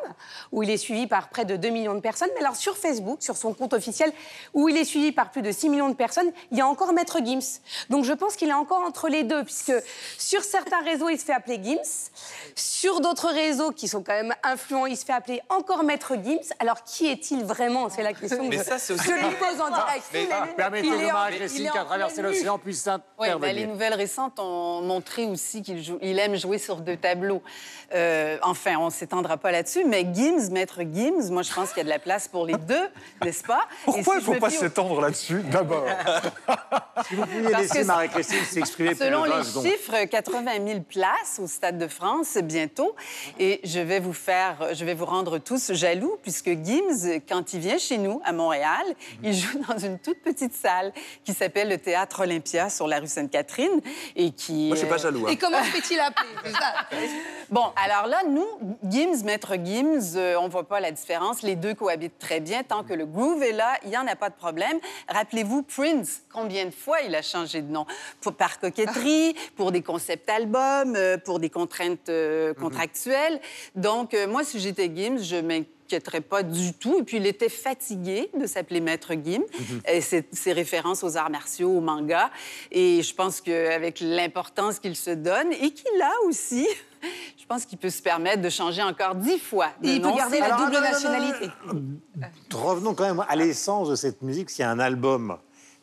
[0.52, 2.30] où il est suivi par près de 2 millions de personnes.
[2.34, 4.12] Mais alors sur Facebook, sur son compte officiel,
[4.54, 6.92] où il est suivi par plus de 6 millions de personnes, il y a encore
[6.92, 7.60] Maître Gims.
[7.88, 9.72] Donc je pense qu'il est encore entre les deux, puisque
[10.18, 12.10] sur certains réseaux, il se fait appeler Gims.
[12.54, 16.38] Sur d'autres réseaux qui sont quand même influents, il se fait appeler encore Maître Gims.
[16.60, 17.88] Alors qui est-il vraiment?
[17.88, 20.04] C'est la question Mais que ça, c'est aussi- je lui pose en direct.
[20.12, 23.30] Mais- Il est- Permettez Marie-Christine il est qui a traversé l'océan puisse Oui, ben, les
[23.32, 23.68] intervenir.
[23.68, 27.42] nouvelles récentes ont montré aussi qu'il joue- il aime jouer sur deux tableaux.
[27.94, 31.78] Euh, enfin, on ne s'étendra pas là-dessus, mais Gims, maître Gims, moi je pense qu'il
[31.78, 32.88] y a de la place pour les deux,
[33.24, 33.62] n'est-ce pas?
[33.84, 35.84] Pourquoi si il ne faut pas au- s'étendre là-dessus D'abord?
[37.08, 40.80] Si vous pouviez Parce laisser que Marie-Christine s'exprimer Selon de 20 les chiffres, 80 000
[40.80, 42.94] places au Stade de France bientôt.
[43.38, 47.60] Et je vais vous faire, je vais vous rendre tous jaloux puisque Gims, quand il
[47.60, 48.84] vient chez nous à Montréal,
[49.22, 50.92] il joue dans une toute petite salle
[51.24, 53.80] qui s'appelle le Théâtre Olympia sur la rue Sainte-Catherine
[54.16, 54.68] et qui.
[54.68, 55.26] Moi, je suis pas jaloux.
[55.26, 55.30] hein.
[55.30, 56.28] Et comment fait-il appeler
[57.50, 58.46] Bon, alors là, nous,
[58.88, 61.42] Gims, Maître Gims, euh, on voit pas la différence.
[61.42, 62.62] Les deux cohabitent très bien.
[62.62, 64.78] Tant que le groove est là, il n'y en a pas de problème.
[65.08, 67.86] Rappelez-vous, Prince, combien de fois il a changé de nom?
[68.20, 72.89] Pour, par coquetterie, pour des concepts albums, euh, pour des contraintes euh, contractuelles.
[73.74, 76.98] Donc, euh, moi, si j'étais Gims, je m'inquiéterais pas du tout.
[76.98, 79.44] Et puis, il était fatigué de s'appeler Maître Gims.
[79.86, 82.30] Et ses, ses références aux arts martiaux, au manga.
[82.70, 86.66] Et je pense qu'avec l'importance qu'il se donne et qu'il a aussi,
[87.38, 89.68] je pense qu'il peut se permettre de changer encore dix fois.
[89.82, 91.50] de Et il peut garder la Alors, double non, non, non, nationalité.
[92.52, 94.50] Revenons quand même à l'essence de cette musique.
[94.50, 95.38] S'il y a un album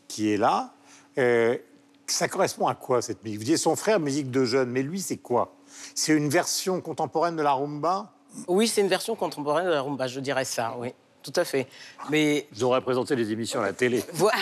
[0.08, 0.74] qui est là,
[1.18, 1.58] euh,
[2.06, 3.40] ça correspond à quoi cette musique?
[3.40, 5.57] Vous disiez son frère, musique de jeune, mais lui, c'est quoi?
[5.98, 8.12] C'est une version contemporaine de la rumba
[8.48, 10.94] Oui, c'est une version contemporaine de la rumba, je dirais ça, oui.
[11.24, 11.66] Tout à fait.
[12.12, 14.04] Mais Ils auraient présenté des émissions à la télé.
[14.14, 14.36] voilà.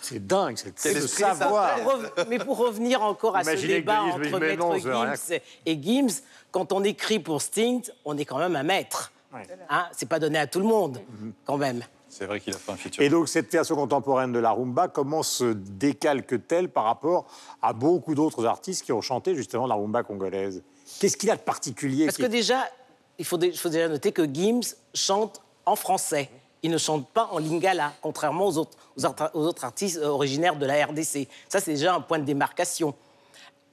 [0.00, 1.80] C'est dingue, c'est C'est le savoir.
[1.80, 4.76] Pour rev- mais pour revenir encore à Imaginez ce débat entre Maître non.
[4.78, 9.10] Gims et Gims, quand on écrit pour Sting, on est quand même un maître.
[9.34, 9.42] Ouais.
[9.68, 11.00] Hein, c'est pas donné à tout le monde,
[11.44, 11.82] quand même.
[12.18, 13.02] C'est vrai qu'il a fait un feature.
[13.02, 17.26] Et donc, cette version contemporaine de la rumba, comment se décalque-t-elle par rapport
[17.62, 20.62] à beaucoup d'autres artistes qui ont chanté justement la rumba congolaise?
[21.00, 22.06] Qu'est-ce qu'il y a de particulier?
[22.06, 22.64] Parce qui- que déjà,
[23.18, 26.30] il faut, dé- il faut déjà noter que Gims chante en français.
[26.62, 30.06] Il ne chante pas en lingala, contrairement aux autres, aux autres- aux autres artistes euh,
[30.08, 31.28] originaires de la RDC.
[31.48, 32.94] Ça, c'est déjà un point de démarcation.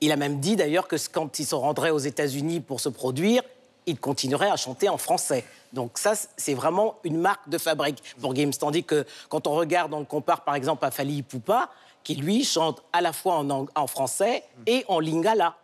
[0.02, 3.42] Il a même dit d'ailleurs que quand il se rendrait aux États-Unis pour se produire,
[3.86, 5.46] il continuerait à chanter en français.
[5.72, 8.52] Donc ça, c'est vraiment une marque de fabrique pour Gims.
[8.60, 11.70] Tandis que quand on regarde, on le compare par exemple à Fali Ipupa,
[12.04, 15.56] qui lui chante à la fois en, français et en lingala.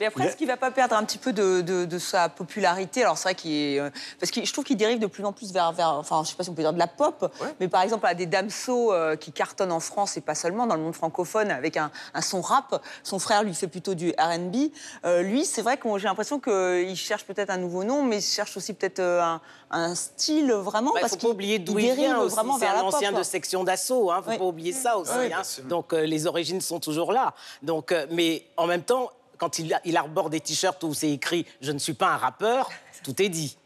[0.00, 2.28] Mais après, est-ce qu'il ne va pas perdre un petit peu de, de- de sa
[2.28, 3.02] popularité?
[3.02, 3.80] Alors, c'est vrai qu'il est.
[3.80, 5.72] euh, Parce que je trouve qu'il dérive de plus en plus vers.
[5.72, 7.82] vers- enfin, je ne sais pas si on peut dire de la pop, mais par
[7.82, 10.94] exemple, à des damsos euh, qui cartonnent en France et pas seulement, dans le monde
[10.94, 12.82] francophone, avec un, un son rap.
[13.02, 14.56] Son frère, lui, fait plutôt du RB.
[15.04, 18.22] Euh, lui, c'est vrai que j'ai l'impression qu'il cherche peut-être un nouveau nom, mais il
[18.22, 20.92] cherche aussi peut-être un, un style vraiment.
[20.94, 22.34] Il ne parce faut pas oublier d'où il vient aussi.
[22.34, 23.18] vraiment C'est vers un ancien pop.
[23.18, 24.10] de section d'assaut.
[24.12, 24.38] Il ne faut Oui.
[24.38, 25.12] pas oublier ça aussi.
[25.18, 25.42] Oui, hein.
[25.64, 27.34] Donc euh, les origines sont toujours là.
[27.62, 31.72] Donc, euh, mais en même temps, quand il, arbore des t-shirts où c'est écrit «Je
[31.72, 32.70] ne suis pas un rappeur»,
[33.04, 33.56] tout est dit.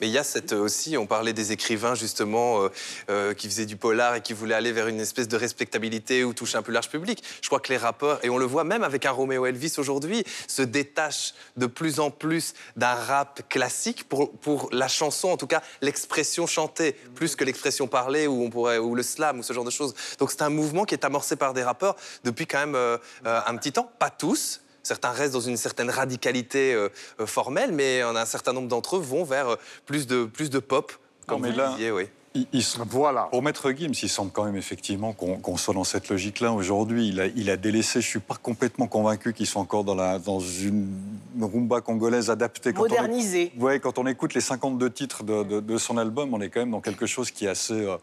[0.00, 2.68] Mais il y a cette euh, aussi, on parlait des écrivains justement euh,
[3.08, 6.34] euh, qui faisaient du polar et qui voulaient aller vers une espèce de respectabilité ou
[6.34, 7.22] toucher un peu large public.
[7.40, 10.24] Je crois que les rappeurs, et on le voit même avec un Romeo Elvis aujourd'hui,
[10.48, 15.62] se détachent de plus en plus d'un rap classique pour, la chanson, en tout cas
[15.80, 19.64] l'expression chantée, plus que l'expression parlée ou, on pourrait, ou le slam ou ce genre
[19.64, 19.94] de choses.
[20.18, 23.72] Donc c'est un mouvement qui est amorcé par des rappeurs depuis quand même un petit
[23.72, 24.60] temps, pas tous.
[24.86, 28.96] Certains restent dans une certaine radicalité euh, euh, formelle, mais a un certain nombre d'entre
[28.96, 30.92] eux vont vers euh, plus de, plus de pop,
[31.26, 32.04] comme mais vous là- disiez, oui.
[32.36, 33.22] Il- il se- Voilà.
[33.32, 37.08] Pour Maître Gims, il semble quand même effectivement qu'on qu'on soit dans cette logique-là aujourd'hui.
[37.08, 39.94] Il a, il a délaissé, je ne suis pas complètement convaincu qu'ils sont encore dans,
[39.96, 40.86] la, dans une
[41.40, 42.72] rumba congolaise adaptée.
[42.72, 43.64] Quand on-.
[43.64, 46.60] Ouais, quand on écoute les 52 titres de, de- de son album, on est quand
[46.60, 47.96] même dans quelque chose qui est assez, euh,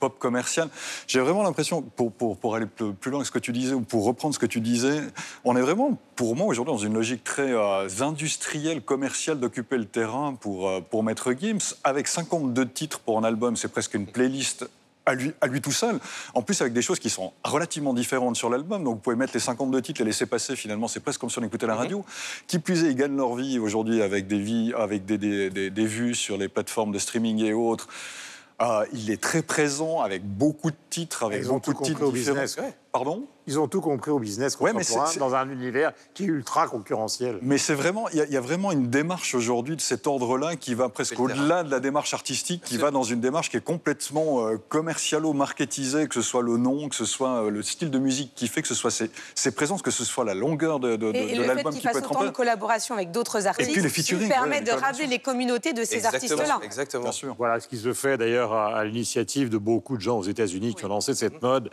[0.00, 0.68] pop commercial.
[1.06, 3.82] J'ai vraiment l'impression, pour, pour, pour aller plus loin que ce que tu disais, ou
[3.82, 5.00] pour reprendre ce que tu disais,
[5.44, 9.84] on est vraiment, pour moi, aujourd'hui, dans une logique très euh, industrielle, commerciale, d'occuper le
[9.84, 14.06] terrain pour, euh, pour Maître Gims, avec 52 titres pour un album, c'est presque une
[14.06, 14.68] playlist
[15.06, 15.98] à lui, à lui tout seul.
[16.34, 18.84] En plus, avec des choses qui sont relativement différentes sur l'album.
[18.84, 20.56] Donc, vous pouvez mettre les 52 titres, les laisser passer.
[20.56, 22.04] Finalement, c'est presque comme si on écoutait la radio.
[22.46, 25.70] Qui plus est, ils gagnent leur vie aujourd'hui avec des vies, avec des, des- des-
[25.70, 27.88] des vues sur les plateformes de streaming et autres.
[28.62, 32.74] Euh, il est très présent avec beaucoup de titres, avec beaucoup de titres business, ouais.
[32.92, 33.24] Pardon?
[33.50, 36.22] Ils ont tout compris au business Ouais, mais contemporain c'est- c'est- dans un univers qui
[36.22, 37.38] est ultra concurrentiel.
[37.42, 40.06] Mais c'est vraiment, il y, a- il y a vraiment une démarche aujourd'hui de cet
[40.06, 43.50] ordre-là qui va presque le au-delà de la démarche artistique, qui va dans une démarche
[43.50, 47.62] qui est complètement euh, commercialo-marketisée, que ce soit le nom, que ce soit euh, le
[47.62, 50.34] style de musique qui fait, que ce soit ses, ses présences, que ce soit la
[50.34, 52.06] longueur de, de- de- Et, et de le fait l'album qu'il qui fasse peut être
[52.06, 52.36] en autant de place.
[52.36, 55.08] collaborations avec d'autres artistes puis les featuring, permet ouais, de collaborations.
[55.08, 56.60] les communautés de ces Exactement, artistes-là.
[56.62, 57.02] exactement.
[57.04, 57.34] Bien sûr.
[57.36, 60.74] Voilà ce qui se fait d'ailleurs à, à l'initiative de beaucoup de gens aux États-Unis
[60.74, 61.70] qui ont lancé cette mode.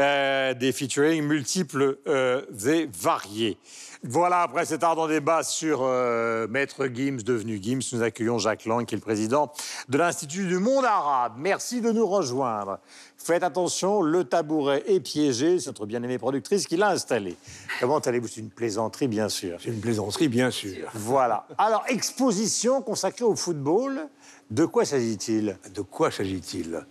[0.00, 3.58] Euh, des featuring multiples euh, et variés.
[4.04, 8.84] Voilà, après cet ardent débat sur euh, Maître Gims, devenu Gims, nous accueillons Jacques Lang,
[8.84, 9.52] qui est le président
[9.88, 11.34] de l'Institut du monde arabe.
[11.36, 12.80] Merci de nous rejoindre.
[13.16, 15.60] Faites attention, le tabouret est piégé.
[15.60, 17.36] C'est notre bien-aimée productrice qui l'a installé.
[17.78, 18.26] Comment allez-vous?
[18.26, 19.58] C'est une plaisanterie, bien sûr.
[19.62, 20.90] C'est une plaisanterie, bien sûr.
[20.94, 21.46] Voilà.
[21.56, 24.08] Alors, exposition consacrée au football.
[24.50, 25.56] De quoi s'agit-il?
[25.72, 26.84] De quoi s'agit-il?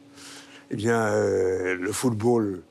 [0.69, 2.63] Eh bien, euh, le football,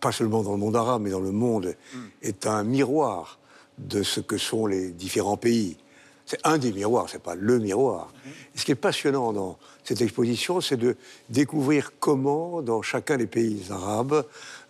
[0.00, 1.74] pas seulement dans le monde arabe, mais dans le monde,
[2.22, 3.38] est un miroir
[3.78, 5.76] de ce que sont les différents pays.
[6.24, 8.12] C'est un des miroirs, c'est pas le miroir.
[8.54, 10.96] Et ce qui est passionnant dans cette exposition, c'est de
[11.28, 14.24] découvrir comment, dans chacun des pays arabes,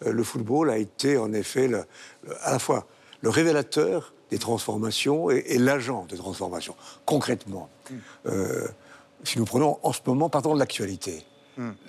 [0.05, 1.85] euh, le football a été en effet le-
[2.43, 2.87] à la fois
[3.23, 6.75] le révélateur des transformations et, et l'agent de transformation.
[7.07, 7.71] Concrètement,
[8.27, 8.69] euh,
[9.25, 11.25] si nous prenons en ce moment, partons de l'actualité.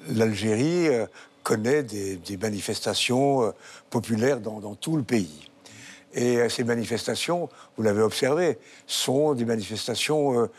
[0.09, 1.05] L'Algérie euh,
[1.47, 3.51] connaît des, manifestations euh,
[3.89, 5.49] populaires dans, tout le pays.
[6.13, 10.51] Et euh, ces manifestations, vous l'avez observé, sont des manifestations euh,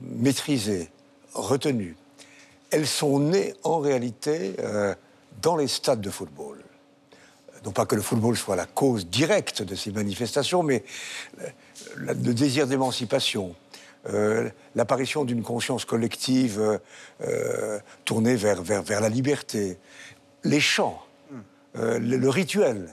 [0.00, 0.90] maîtrisées,
[1.34, 1.94] retenues.
[2.72, 4.56] Elles sont nées en réalité
[5.40, 6.58] dans les stades de football.
[7.64, 10.82] Non pas que le football soit la cause directe de ces manifestations, mais
[11.94, 13.54] le désir d'émancipation,
[14.74, 16.80] l'apparition d'une conscience collective
[18.04, 19.78] tournée vers la liberté,
[20.44, 21.02] les chants,
[21.76, 22.88] euh, le, le rituel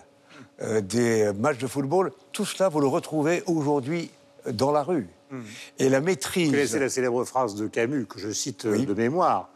[0.62, 4.12] euh, des matchs de football, tout cela, vous le retrouvez aujourd'hui
[4.52, 5.08] dans la rue.
[5.80, 6.52] Et la Vous maîtrise...
[6.52, 8.86] connaissez la célèbre phrase de Camus, que je cite euh, Oui.
[8.86, 9.50] de mémoire.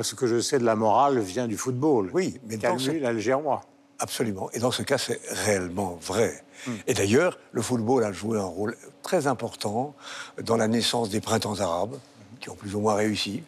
[0.00, 2.10] Ce que je sais de la morale vient du football.
[2.12, 3.62] Oui, mais dans Camus, ce- l'Algérois.
[3.98, 4.50] Absolument.
[4.52, 6.42] Et dans ce cas, c'est réellement vrai.
[6.86, 9.94] Et d'ailleurs, le football a joué un rôle très important
[10.42, 11.96] dans la naissance des printemps arabes,
[12.40, 13.42] qui ont plus ou moins réussi.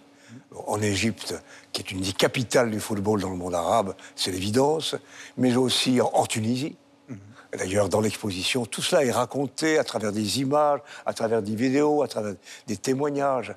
[0.66, 1.34] En Égypte,
[1.72, 4.94] qui est une des capitales du football dans le monde arabe, c'est l'évidence,
[5.36, 6.76] mais aussi en, Tunisie.
[7.56, 12.02] D'ailleurs, dans l'exposition, tout cela est raconté à travers des images, à travers des vidéos,
[12.02, 12.34] à travers
[12.66, 13.54] des témoignages.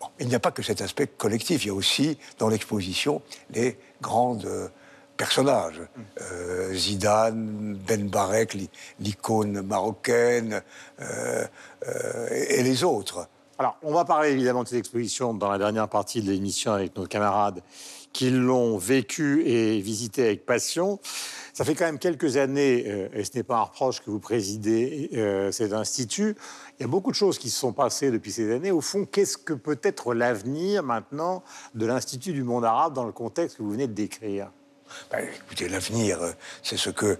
[0.00, 3.22] Bon, il n'y a pas que cet aspect collectif, il y a aussi dans l'exposition
[3.50, 4.68] les grandes euh,
[5.16, 5.80] personnages.
[6.20, 10.62] Euh, Zidane, Ben Barek, l'i- l'icône marocaine,
[11.00, 11.46] euh,
[11.86, 13.28] euh, et les autres.
[13.58, 16.96] Alors, on va parler évidemment de cette exposition dans la dernière partie de l'émission avec
[16.96, 17.62] nos camarades
[18.12, 20.98] qui l'ont vécu et visité avec passion.
[21.52, 24.20] Ça fait quand même quelques années, euh, et ce n'est pas un reproche que vous
[24.20, 26.34] présidez euh, cet institut,
[26.78, 28.70] il y a beaucoup de choses qui se sont passées depuis ces années.
[28.70, 31.42] Au fond, qu'est-ce que peut être l'avenir maintenant
[31.74, 34.50] de l'Institut du monde arabe dans le contexte que vous venez de décrire?
[35.10, 37.18] Ben, écoutez, l'avenir, euh, c'est ce que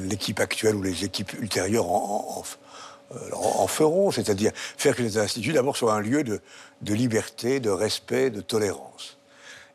[0.00, 1.86] l'équipe actuelle ou les équipes ultérieures
[3.32, 6.40] en- en feront, c'est-à-dire faire que cet institut d'abord soit un lieu de,
[6.94, 9.18] liberté, de respect, de tolérance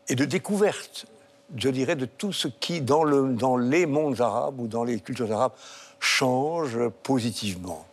[0.07, 1.05] et de découverte,
[1.55, 3.03] je dirais, de tout ce qui, dans
[3.57, 5.53] les mondes arabes ou dans les cultures arabes,
[5.99, 7.85] change positivement.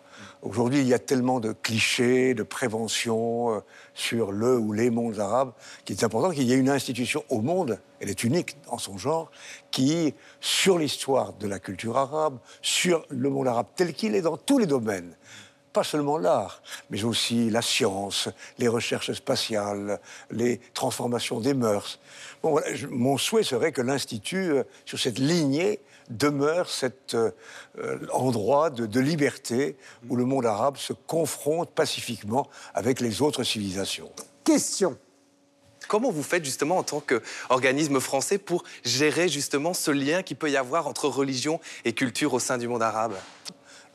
[0.42, 3.61] Aujourd'hui, il y a tellement de clichés, de prévention euh,
[3.94, 5.53] sur le ou les mondes arabes
[5.85, 8.99] qu'il est important qu'il y ait une institution au monde, elle est unique en son
[8.99, 9.31] genre,
[9.70, 14.37] qui, sur l'histoire de la culture arabe, sur le monde arabe tel qu'il est dans
[14.37, 15.16] tous les domaines,
[15.72, 21.99] pas seulement l'art, mais aussi la science, les recherches spatiales, les transformations des mœurs.
[22.90, 27.31] Mon souhait serait que l'Institut, euh, sur cette lignée, demeure cet euh,
[27.79, 29.77] euh, endroit de, de liberté
[30.09, 34.11] où le monde arabe se confronte pacifiquement avec les autres civilisations.
[34.45, 34.97] Question.
[35.88, 40.51] Comment vous faites justement en tant qu'organisme français pour gérer justement ce lien qu'il peut
[40.51, 43.14] y avoir entre religion et culture au sein du monde arabe?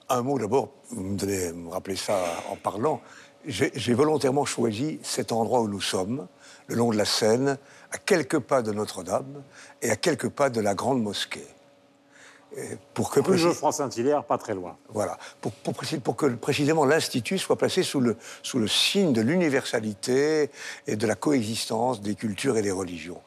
[0.08, 2.18] Un mot d'abord, vous me donnez me rappeler ça
[2.50, 3.02] en parlant.
[3.46, 6.28] J'ai volontairement choisi cet endroit où nous sommes,
[6.68, 7.58] le long de la Seine,
[7.92, 9.44] à quelques pas de Notre-Dame
[9.82, 11.48] et à quelques pas de la Grande Mosquée.
[12.94, 14.78] Pour que Rue précis- Saint-Hilaire, pas très loin.
[14.90, 19.14] voilà, pour, pour précis- pour que précisément l'Institut soit placé sous le, sous le signe
[19.14, 20.50] de l'universalité
[20.88, 23.22] et de la coexistence des cultures et des religions.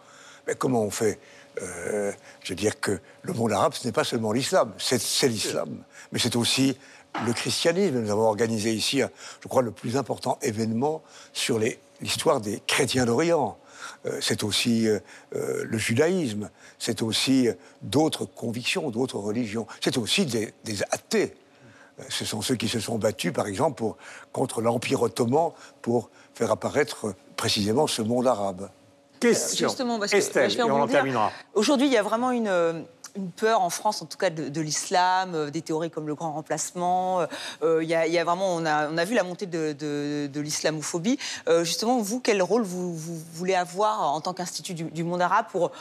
[0.47, 1.19] Mais comment on fait
[1.63, 2.11] Euh,
[2.43, 4.99] Je veux dire que le monde arabe, ce n'est pas seulement l'islam, c'est
[5.29, 6.77] l'islam, mais c'est aussi
[7.25, 8.01] le christianisme.
[8.01, 9.01] Nous avons organisé ici,
[9.41, 11.01] je crois, le plus important événement
[11.33, 11.61] sur
[12.01, 13.57] l'histoire des chrétiens d'Orient.
[14.07, 14.99] Euh, c'est aussi euh,
[15.35, 17.49] euh, le judaïsme, c'est aussi
[17.83, 21.35] d'autres convictions, d'autres religions, c'est aussi des, des athées.
[22.09, 23.97] Ce sont ceux qui se sont battus, par exemple, pour-
[24.33, 28.69] contre l'Empire ottoman pour faire apparaître précisément ce monde arabe.
[29.21, 29.69] Question.
[29.69, 30.95] Justement, parce que Estelle, je vais et on en rebondir.
[30.97, 31.31] terminera.
[31.55, 32.85] Aujourd'hui, il y a vraiment une,
[33.17, 36.33] une peur en France, en tout cas de, l'islam, euh, des théories comme le grand
[36.33, 37.21] remplacement.
[37.21, 37.27] euh,
[37.63, 41.19] euh, Il y, a, vraiment, on a, vu la montée de, l'islamophobie.
[41.63, 45.73] Justement, vous, quel rôle vous, voulez avoir en tant qu'institut du, monde arabe pour,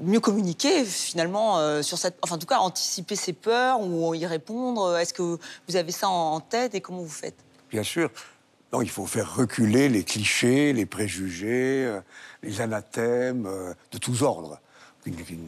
[0.00, 4.96] mieux communiquer finalement enfin en tout cas anticiper ces peurs ou y répondre?
[4.96, 7.38] Est-ce que vous avez ça en, tête et comment vous faites?
[7.70, 8.10] Bien sûr.
[8.80, 12.00] Il faut faire reculer les clichés, les préjugés,
[12.42, 13.48] les anathèmes
[13.92, 14.60] de tous ordres,
[15.10, 15.38] qui,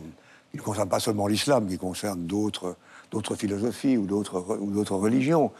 [0.54, 2.76] ne concernent pas seulement l'islam, qui concernent d'autres
[3.36, 5.52] philosophies ou d'autres religions.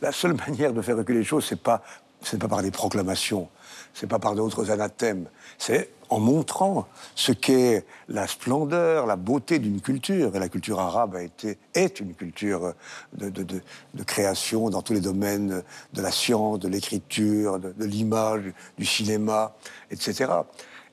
[0.00, 1.82] La seule manière de faire reculer les choses, c'est pas
[2.22, 3.48] c'est pas par des proclamations,
[3.94, 9.80] c'est pas par d'autres anathèmes, c'est en montrant ce qu'est la splendeur, la beauté d'une
[9.80, 10.34] culture.
[10.34, 12.72] Et la culture arabe a été, est une culture
[13.12, 13.62] de, de-
[14.04, 18.42] création dans tous les domaines de la science, de l'écriture, de, l'image,
[18.78, 19.54] du cinéma,
[19.90, 20.32] etc.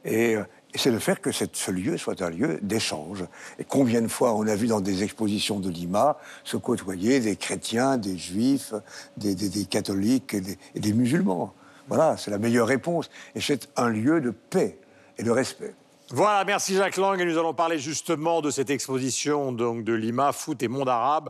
[0.04, 0.36] Et,
[0.76, 3.24] et c'est de faire que ce lieu soit un lieu d'échange.
[3.60, 7.38] Et combien de fois on a vu dans des expositions de Lima se côtoyer des
[7.38, 8.74] chrétiens, des juifs,
[9.16, 11.54] des catholiques et des, et des musulmans.
[11.88, 13.10] Voilà, c'est la meilleure réponse.
[13.36, 14.78] Et c'est un lieu de paix
[15.18, 15.74] et de respect.
[16.10, 17.18] Voilà, merci Jacques Lang.
[17.22, 21.30] Et nous allons parler justement de cette exposition donc, de Lima, foot et monde arabe.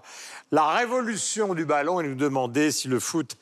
[0.51, 3.37] La révolution du ballon et nous demander si le foot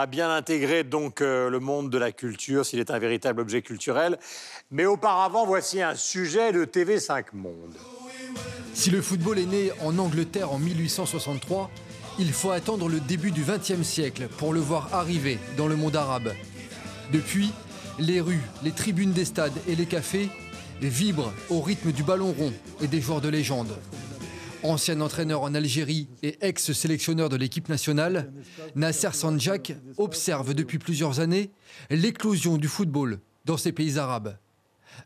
[0.00, 3.60] a bien intégré donc euh, le monde de la culture, s'il est un véritable objet
[3.60, 4.18] culturel.
[4.70, 7.76] Mais auparavant, voici un sujet de TV5 Monde.
[8.72, 11.70] Si le football est né en Angleterre en 1863,
[12.18, 15.96] il faut attendre le début du XXe siècle pour le voir arriver dans le monde
[15.96, 16.32] arabe.
[17.12, 17.50] Depuis,
[17.98, 20.30] les rues, les tribunes des stades et les cafés
[20.80, 23.76] vibrent au rythme du ballon rond et des joueurs de légende.
[24.64, 28.32] Ancien entraîneur en Algérie et ex-sélectionneur de l'équipe nationale,
[28.76, 31.50] Nasser Sanjak observe depuis plusieurs années
[31.90, 34.36] l'éclosion du football dans ces pays arabes.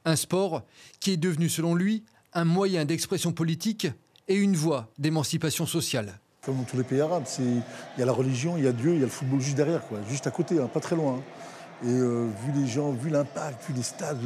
[0.05, 0.63] Un sport
[1.01, 2.05] qui est devenu, selon lui,
[2.35, 3.87] un moyen d'expression politique
[4.29, 6.19] et une voie d'émancipation sociale.
[6.45, 7.63] Comme dans tous les pays arabes, il
[7.99, 9.83] y a la religion, il y a Dieu, il y a le football juste derrière,
[10.09, 11.15] juste à côté, hein, pas très loin.
[11.15, 11.23] hein.
[11.85, 14.19] Et euh, vu les gens, vu l'impact, vu les stades,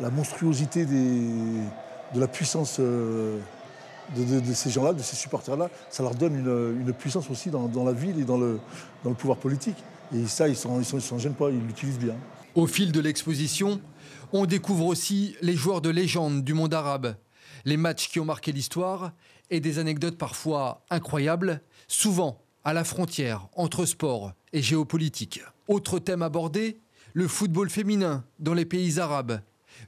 [0.00, 3.38] la monstruosité de la puissance euh,
[4.16, 8.18] de, ces gens-là, de ces supporters-là, ça leur donne une, puissance aussi dans, la ville
[8.20, 8.58] et dans le,
[9.18, 9.76] pouvoir politique.
[10.14, 12.14] Et ça, ils ils s'en gênent pas, ils l'utilisent bien.
[12.54, 13.80] Au fil de l'exposition,
[14.32, 17.16] on découvre aussi les joueurs de légende du monde arabe,
[17.64, 19.12] les matchs qui ont marqué l'histoire
[19.50, 25.40] et des anecdotes parfois incroyables, souvent à la frontière entre sport et géopolitique.
[25.68, 26.80] Autre thème abordé,
[27.12, 29.40] le football féminin dans les pays arabes.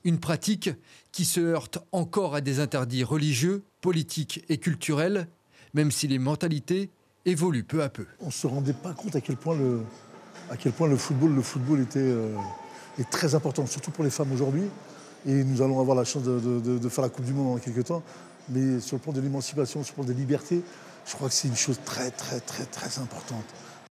[0.05, 0.71] Une pratique
[1.13, 5.29] qui se heurte encore à des interdits religieux, politiques et culturels,
[5.75, 6.89] même si les mentalités
[7.27, 8.07] évoluent peu à peu.
[8.23, 9.83] on ne se rendait pas compte à quel point le,
[10.51, 12.35] à quel point le football, le football était, euh,
[12.99, 14.63] est très important, surtout pour les femmes aujourd'hui.
[15.27, 17.57] Et nous allons avoir la chance de, de- de- de faire la Coupe du Monde
[17.57, 18.03] dans quelques temps.
[18.49, 20.63] Mais sur le plan de l'émancipation, sur le plan des libertés,
[21.07, 23.45] je crois que c'est une chose très, très, très, très importante.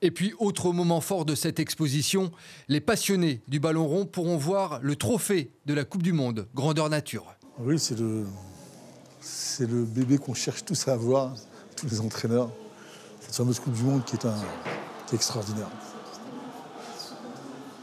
[0.03, 2.31] Et puis, autre moment fort de cette exposition,
[2.69, 6.91] les passionnés du ballon rond pourront voir le trophée de la Coupe du Monde, grandeur
[6.91, 7.25] nature.
[7.59, 8.25] Oui, c'est le,
[9.21, 11.35] c'est le bébé qu'on cherche tous à avoir,
[11.77, 12.51] tous les entraîneurs.
[13.21, 14.35] Cette fameuse Coupe du Monde qui est, un,
[15.07, 15.69] qui extraordinaire.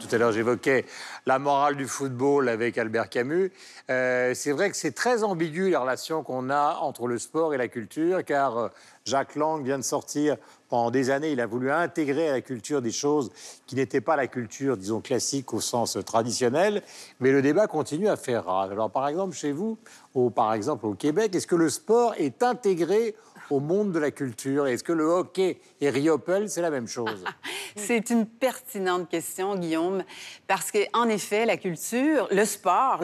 [0.06, 0.84] Tout à l'heure, j'évoquais
[1.24, 3.50] la morale du football avec Albert Camus.
[3.90, 7.56] Euh, c'est vrai que c'est très ambigu la relation qu'on a entre le sport et
[7.56, 8.68] la culture, car euh,
[9.04, 10.36] Jacques Lang vient de sortir
[10.68, 11.32] pendant des années.
[11.32, 13.32] Il a voulu intégrer à la culture des choses
[13.66, 16.82] qui n'étaient pas la culture, disons, classique au sens traditionnel.
[17.18, 18.70] Mais le débat continue à faire rage.
[18.70, 19.76] Alors, par exemple, chez vous,
[20.14, 23.16] ou par exemple au Québec, est-ce que le sport est intégré
[23.50, 24.66] au monde de la culture.
[24.66, 27.24] Est-ce que le hockey et Riopel, c'est la même chose?
[27.76, 30.02] C'est une pertinente question, Guillaume,
[30.46, 33.02] parce qu'en effet, la culture, le sport,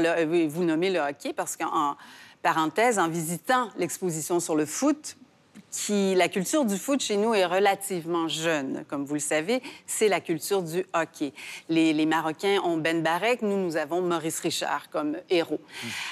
[0.48, 1.96] vous nommez le hockey, parce qu'en
[2.42, 5.16] parenthèse, en visitant l'exposition sur le foot,
[5.70, 10.08] qui, la culture du foot chez nous est relativement jeune, comme vous le savez, c'est
[10.08, 11.32] la culture du hockey.
[11.70, 15.60] Les, les Marocains ont Ben Barek, nous, nous avons Maurice Richard comme héros.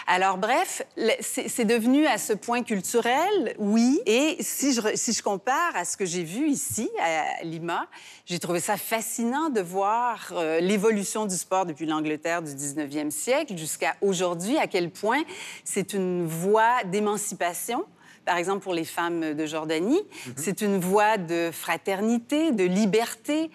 [0.06, 0.82] Alors, bref,
[1.20, 4.00] c'est devenu à ce point culturel, oui.
[4.06, 7.86] Et si je, re- si je compare à ce que j'ai vu ici, à Lima,
[8.24, 13.56] j'ai trouvé ça fascinant de voir euh, l'évolution du sport depuis l'Angleterre du 19e siècle
[13.58, 15.22] jusqu'à aujourd'hui, à quel point
[15.64, 17.84] c'est une voie d'émancipation
[18.24, 20.00] par exemple pour les femmes de Jordanie.
[20.36, 23.50] C'est une voie de fraternité, de liberté.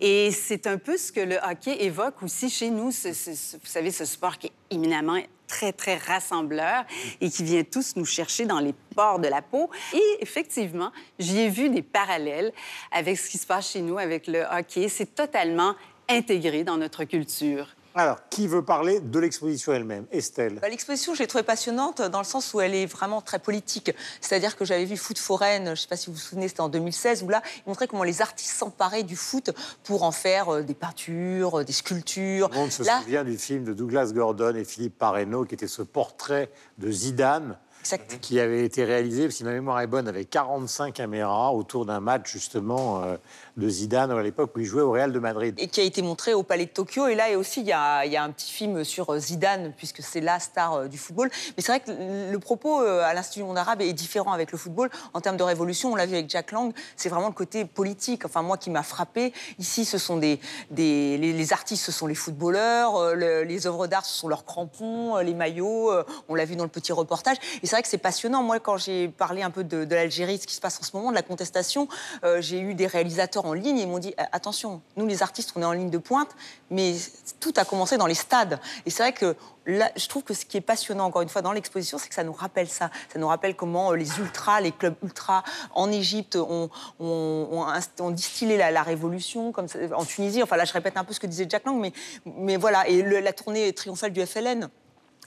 [0.00, 2.90] Et c'est un peu ce que le hockey évoque aussi chez nous.
[2.92, 6.84] ce- ce- ce- vous savez, ce sport qui est éminemment très, très rassembleur
[7.20, 9.70] et qui vient tous nous chercher dans les pores de la peau.
[9.94, 12.52] Et effectivement, j'y ai vu des parallèles
[12.92, 14.88] avec ce qui se passe chez nous, avec le hockey.
[14.88, 15.74] C'est totalement
[16.08, 17.74] intégré dans notre culture.
[17.94, 20.06] Alors, qui veut parler de l'exposition elle-même?
[20.12, 20.58] Estelle.
[20.60, 23.90] Bah, L'exposition, je l'ai trouvée passionnante dans le sens où elle est vraiment très politique.
[24.20, 26.60] C'est-à-dire que j'avais vu Foot Foraine, je ne sais pas si vous vous souvenez, c'était
[26.60, 29.50] en 2016, où là, ils montraient comment les artistes s'emparaient du foot
[29.84, 32.50] pour en faire euh, des peintures, euh, des sculptures.
[32.52, 35.82] Monde se Là, souvient du film de Douglas Gordon et Philippe Parreno, qui était ce
[35.82, 38.18] portrait de Zidane, Exact.
[38.20, 42.30] qui avait été réalisé, si ma mémoire est bonne, avec 45 caméras autour d'un match
[42.32, 43.16] justement euh,
[43.58, 45.54] de Zidane à l'époque où il jouait au Real de Madrid.
[45.58, 47.08] et qui a été montré au Palais de Tokyo.
[47.08, 50.20] Et là, et aussi, il y a, un petit film sur euh, Zidane, puisque c'est
[50.20, 51.28] la star euh, du football.
[51.56, 51.90] Mais c'est vrai que
[52.32, 54.90] le propos euh, à l'Institut du monde arabe est différent avec le football.
[55.12, 58.24] En termes de révolution, on l'a vu avec Jack Lang, c'est vraiment le côté politique.
[58.24, 59.32] Enfin, moi qui m'a frappé.
[59.58, 60.38] Ici, ce sont des,
[60.70, 63.14] les, artistes, ce sont les footballeurs.
[63.14, 65.90] le- les œuvres d'art, ce sont leurs crampons, les maillots.
[66.28, 67.36] on l'a vu dans le petit reportage.
[67.62, 68.42] Et c'est vrai que c'est passionnant.
[68.42, 70.96] Moi, quand j'ai parlé un peu de, de l'Algérie, ce qui se passe en ce
[70.96, 71.88] moment, de la contestation,
[72.40, 75.62] j'ai eu des réalisateurs en ligne et m'ont dit Eh, attention, nous les artistes, on
[75.62, 76.30] est en ligne de pointe,
[76.70, 76.94] mais
[77.40, 78.60] tout a commencé dans les stades.
[78.86, 79.36] Et c'est vrai que
[79.66, 82.14] là, je trouve que ce qui est passionnant, encore une fois, dans l'exposition, c'est que
[82.14, 82.90] ça nous rappelle ça.
[83.12, 85.42] Ça nous rappelle comment euh, les ultras, les clubs ultras
[85.74, 86.70] en Égypte ont,
[87.00, 90.42] ont- distillé la, révolution, comme ça, en Tunisie.
[90.42, 91.92] Enfin, là, je répète un peu ce que disait Jack Lang, mais,
[92.24, 92.88] mais voilà.
[92.88, 94.68] Et la tournée triomphale du FLN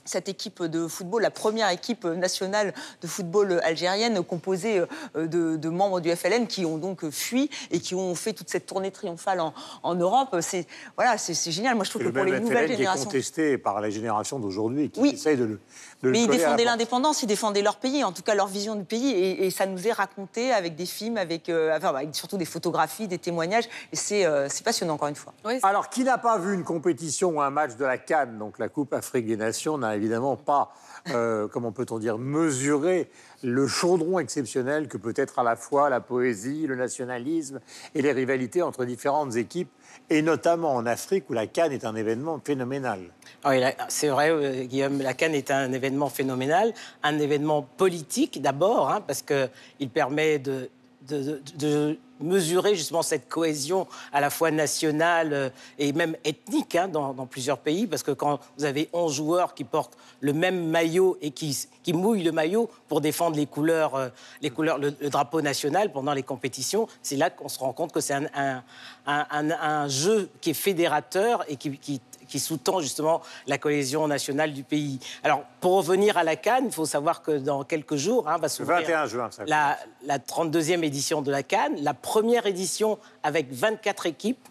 [0.04, 4.80] cette équipe de football, la première équipe nationale de football algérienne composée
[5.16, 8.48] euh, de, de membres du FLN qui ont donc fui et qui ont fait toute
[8.50, 10.36] cette tournée triomphale en, en Europe.
[10.40, 11.74] C'est voilà, c'est génial.
[11.74, 13.04] Moi, je trouve que le pour les même nouvelles FLN qui est générations.
[13.04, 15.10] contesté par la génération d'aujourd'hui, qui Oui.
[15.14, 15.60] essaye de le,
[16.02, 18.84] de Mais ils défendaient l'indépendance, ils défendaient leur pays, en tout cas leur vision du
[18.84, 22.36] pays, et, et ça nous est raconté avec des films, avec, euh, enfin, avec surtout
[22.36, 25.32] des photographies, des témoignages, et c'est euh, passionnant encore une fois.
[25.62, 28.68] Alors, qui n'a pas vu une compétition ou un match de la Cannes, donc la
[28.68, 30.72] Coupe Afrique des Nations, n'a évidemment pas,
[31.10, 33.10] euh, comment peut-on dire, mesuré
[33.42, 37.60] le chaudron exceptionnel que peut être à la fois la poésie, le nationalisme
[37.94, 39.70] et les rivalités entre différentes équipes,
[40.10, 43.00] et notamment en Afrique où la Cannes est un événement phénoménal.
[43.44, 46.72] Ah oui, c'est vrai, euh, Guillaume, la Cannes est un événement phénoménal,
[47.02, 50.70] un événement politique d'abord, hein, parce qu'il permet de,
[51.08, 55.48] de- mesurer justement cette cohésion à la fois nationale euh,
[55.78, 59.64] et même ethnique hein, dans, plusieurs pays, parce que quand vous avez 11 joueurs qui
[59.64, 64.08] portent le même maillot et qui, qui mouillent le maillot pour défendre les couleurs, euh,
[64.40, 68.00] les couleurs le, drapeau national pendant les compétitions, c'est là qu'on se rend compte que
[68.00, 68.62] c'est un,
[69.06, 72.00] un- un- jeu qui est fédérateur et qui
[72.32, 74.98] qui sous-tend justement la cohésion nationale du pays.
[75.22, 78.48] Alors, pour revenir à la Cannes, il faut savoir que dans quelques jours hein, va
[78.48, 79.44] s'ouvrir 21 juin, ça.
[79.46, 84.48] la, la 32e édition de la Cannes, la première édition avec 24 équipes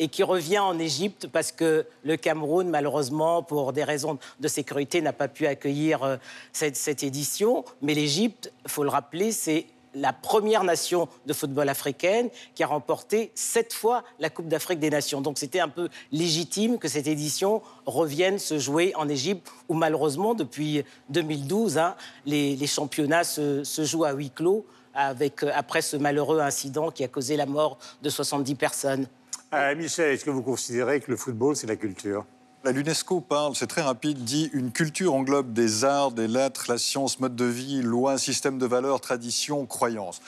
[0.00, 5.00] et qui revient en Égypte parce que le Cameroun, malheureusement, pour des raisons de sécurité,
[5.00, 6.16] n'a pas pu accueillir euh,
[6.52, 7.64] cette, cette édition.
[7.80, 12.66] Mais l'Égypte, il faut le rappeler, c'est la première nation de football africaine qui a
[12.66, 15.20] remporté sept fois la Coupe d'Afrique des Nations.
[15.20, 20.34] Donc c'était un peu légitime que cette édition revienne se jouer en Égypte, où malheureusement,
[20.34, 24.66] depuis 2012, hein, les, les championnats se, jouent à huis clos
[24.96, 25.14] euh,
[25.54, 29.06] après ce malheureux incident qui a causé la mort de 70 personnes.
[29.52, 32.24] Euh, Michel, est-ce que vous considérez que le football, c'est la culture?
[32.64, 36.78] La L'UNESCO parle, c'est très rapide, dit une culture englobe des arts, des lettres, la
[36.78, 40.22] science, mode de vie, lois, système de valeurs, traditions, croyances.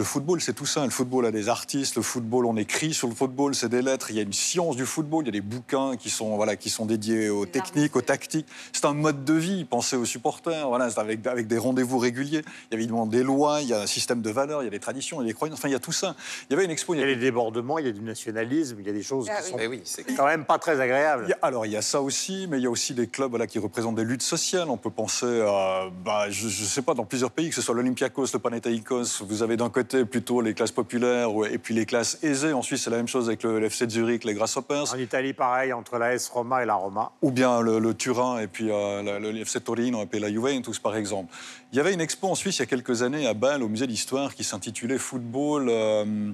[0.00, 0.82] Le football, c'est tout ça.
[0.82, 1.96] Le football a des artistes.
[1.96, 4.10] Le football, on écrit sur le football, c'est des lettres.
[4.10, 5.24] Il y a une science du football.
[5.24, 8.46] Il y a des bouquins qui sont, voilà, qui sont dédiés aux techniques, aux tactiques.
[8.72, 9.66] C'est un mode de vie.
[9.66, 10.66] Pensez aux supporters.
[10.70, 12.38] Voilà, c'est avec, avec des rendez-vous réguliers.
[12.70, 13.60] Il y a évidemment des lois.
[13.60, 14.62] Il y a un système de valeurs.
[14.62, 15.20] Il y a des traditions.
[15.20, 15.58] Il y a des croyances.
[15.58, 16.16] Enfin, il y a tout ça.
[16.48, 16.94] Il y avait une expo.
[16.94, 19.26] Il y a des débordements, il y a du nationalisme, il y a des choses
[19.30, 19.50] Ah qui oui.
[19.50, 21.24] sont Eh oui, c'est quand même pas très agréables.
[21.26, 23.06] Il y a- alors, il y a ça aussi, mais il y a aussi des
[23.06, 24.70] clubs voilà, qui représentent des luttes sociales.
[24.70, 27.74] On peut penser à, bah, je ne sais pas, dans plusieurs pays, que ce soit
[27.74, 31.86] l'Olympiakos, le Panathinaikos, vous avez d'un côté côté plutôt les classes populaires et puis les
[31.86, 32.52] classes aisées.
[32.52, 34.92] En Suisse, c'est la même chose avec le, FC Zurich, les Grasshoppers.
[34.92, 37.10] En Italie, pareil, entre la S Roma et la Roma.
[37.22, 40.30] Ou bien le, le Turin et puis euh, le, le FC Torino et puis la
[40.30, 41.34] Juventus, par exemple.
[41.72, 43.68] Il y avait une expo en Suisse il y a quelques années à Bâle, au
[43.68, 45.68] musée d'histoire, qui s'intitulait Football.
[45.68, 46.32] euh,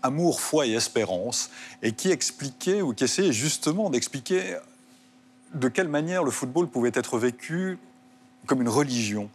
[0.00, 1.50] Amour, foi et espérance,
[1.82, 4.56] et qui expliquait, ou qui essayait justement d'expliquer
[5.54, 7.78] de quelle manière le football pouvait être vécu
[8.46, 9.28] comme une religion.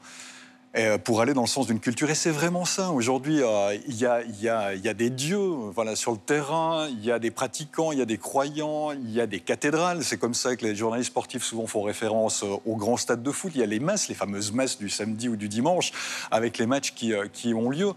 [0.76, 2.09] Euh, pour aller dans le sens d'une culture.
[2.09, 2.91] Et c'est vraiment ça.
[2.91, 5.38] Aujourd'hui, euh, il y, a, il y a- il y a des dieux
[5.74, 9.11] voilà, sur le terrain, il y a des pratiquants, il y a des croyants, il
[9.11, 10.03] y a des cathédrales.
[10.03, 13.32] C'est comme ça que les journalistes sportifs souvent font référence euh, aux grands stades de
[13.32, 13.51] foot.
[13.55, 15.91] Il y a les messes, les fameuses messes du samedi ou du dimanche,
[16.32, 17.91] avec les matchs qui, qui ont lieu.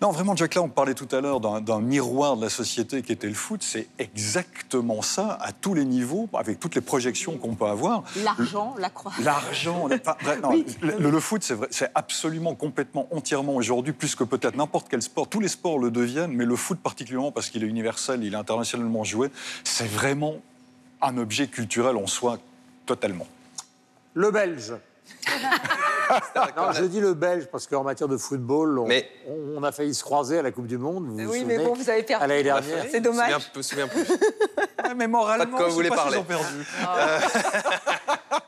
[0.00, 3.12] Non, vraiment, Jack, là, on parlait tout à l'heure d'un miroir de la société qui
[3.12, 3.62] était le foot.
[3.62, 8.02] C'est exactement ça, à tous les niveaux, avec toutes les projections qu'on peut avoir.
[8.24, 9.12] L'argent, la croix.
[9.22, 10.16] L'argent, enfin,
[10.82, 15.26] le, le foot, c'est c'est absolument, complètement, entièrement aujourd'hui, plus que peut-être n'importe quel sport.
[15.28, 18.36] Tous les sports le deviennent, mais le foot particulièrement parce qu'il est universel, il est
[18.36, 19.30] internationalement joué,
[19.64, 20.36] c'est vraiment
[21.00, 22.38] un objet culturel en soi,
[22.84, 23.26] totalement.
[24.12, 24.74] Le Belge.
[26.56, 29.08] non, je dis le Belge parce qu'en matière de football, on, Mais-
[29.56, 31.06] on a failli se croiser à la Coupe du Monde.
[31.06, 32.24] Vous vous Oui, mais bon, vous avez perdu.
[32.24, 32.84] À l'année dernière.
[32.90, 33.50] C'est dommage.
[33.54, 34.04] Je me souviens plus.
[34.96, 36.18] mais moralement, Pas de quoi vous voulez parler.
[36.28, 36.66] perdu.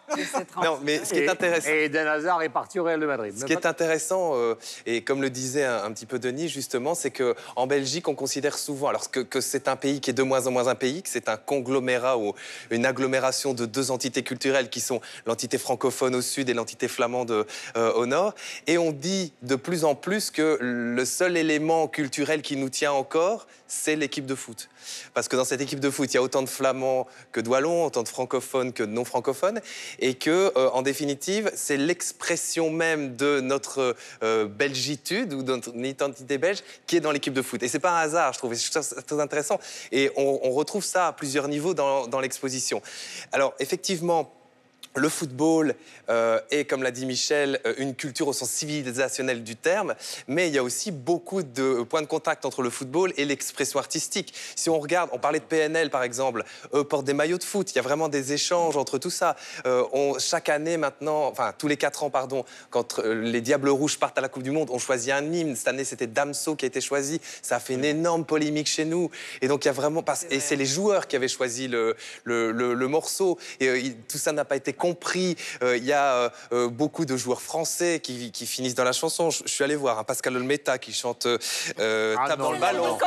[0.63, 1.69] Non, mais ce qui est Et- intéressant.
[1.71, 3.35] Et Eden Hazard est parti au Real de Madrid.
[3.39, 4.55] Ce qui est intéressant, euh,
[4.87, 8.59] et comme le disait un, un petit peu Denis, justement, c'est qu'en Belgique, on considère
[8.59, 11.03] souvent alors que, que c'est un pays qui est de moins en moins un pays,
[11.03, 12.35] que c'est un conglomérat ou
[12.71, 17.47] une agglomération de deux entités culturelles qui sont l'entité francophone au sud et l'entité flamande
[17.77, 18.35] euh, au nord.
[18.67, 22.93] Et on dit de plus en plus que le seul élément culturel qui nous tient
[22.93, 24.69] encore, c'est l'équipe de foot.
[25.15, 27.49] Parce que dans cette équipe de foot, il y a autant de flamands que de
[27.49, 29.61] wallons, autant de francophones que de non francophones,
[29.99, 35.75] et que, euh, en définitive, c'est l'expression même de notre euh, belgitude ou de notre
[35.75, 37.63] identité belge qui est dans l'équipe de foot.
[37.63, 38.53] Et c'est pas un hasard, je trouve.
[38.53, 38.57] Et
[39.07, 39.59] très intéressant.
[39.93, 42.83] Et on, on retrouve ça à plusieurs niveaux dans, dans l'exposition.
[43.33, 44.31] Alors, effectivement.
[44.97, 45.75] Le football
[46.09, 49.95] euh, est, comme l'a dit Michel, euh, une culture au sens civilisationnel du terme,
[50.29, 53.81] mais il y a aussi beaucoup de points de contact entre le football et l'expression
[53.81, 54.33] artistique.
[54.55, 57.73] Si on regarde, on parlait de PNL par exemple, eux portent des maillots de foot,
[57.73, 59.35] il y a vraiment des échanges entre tout ça.
[59.67, 63.99] Euh, on, chaque année maintenant, enfin tous les quatre ans, pardon, quand les Diables Rouges
[63.99, 65.57] partent à la Coupe du Monde, on choisit un hymne.
[65.57, 67.21] Cette année, c'était Damso qui a été choisi.
[67.43, 69.11] Ça a fait une énorme polémique chez nous.
[69.43, 72.53] Et donc il y a vraiment, et c'est les joueurs qui avaient choisi le, le,
[72.53, 73.39] le- le morceau.
[73.59, 75.37] Et euh, tout ça n'a pas été compris.
[75.63, 78.93] Euh, Il y a euh, euh, beaucoup de joueurs français qui, qui finissent dans la
[78.93, 79.31] chanson.
[79.31, 82.53] Je, je suis allé voir un Pascal Olmeta qui chante euh, Ah Tape non, dans
[82.53, 82.99] le ballon.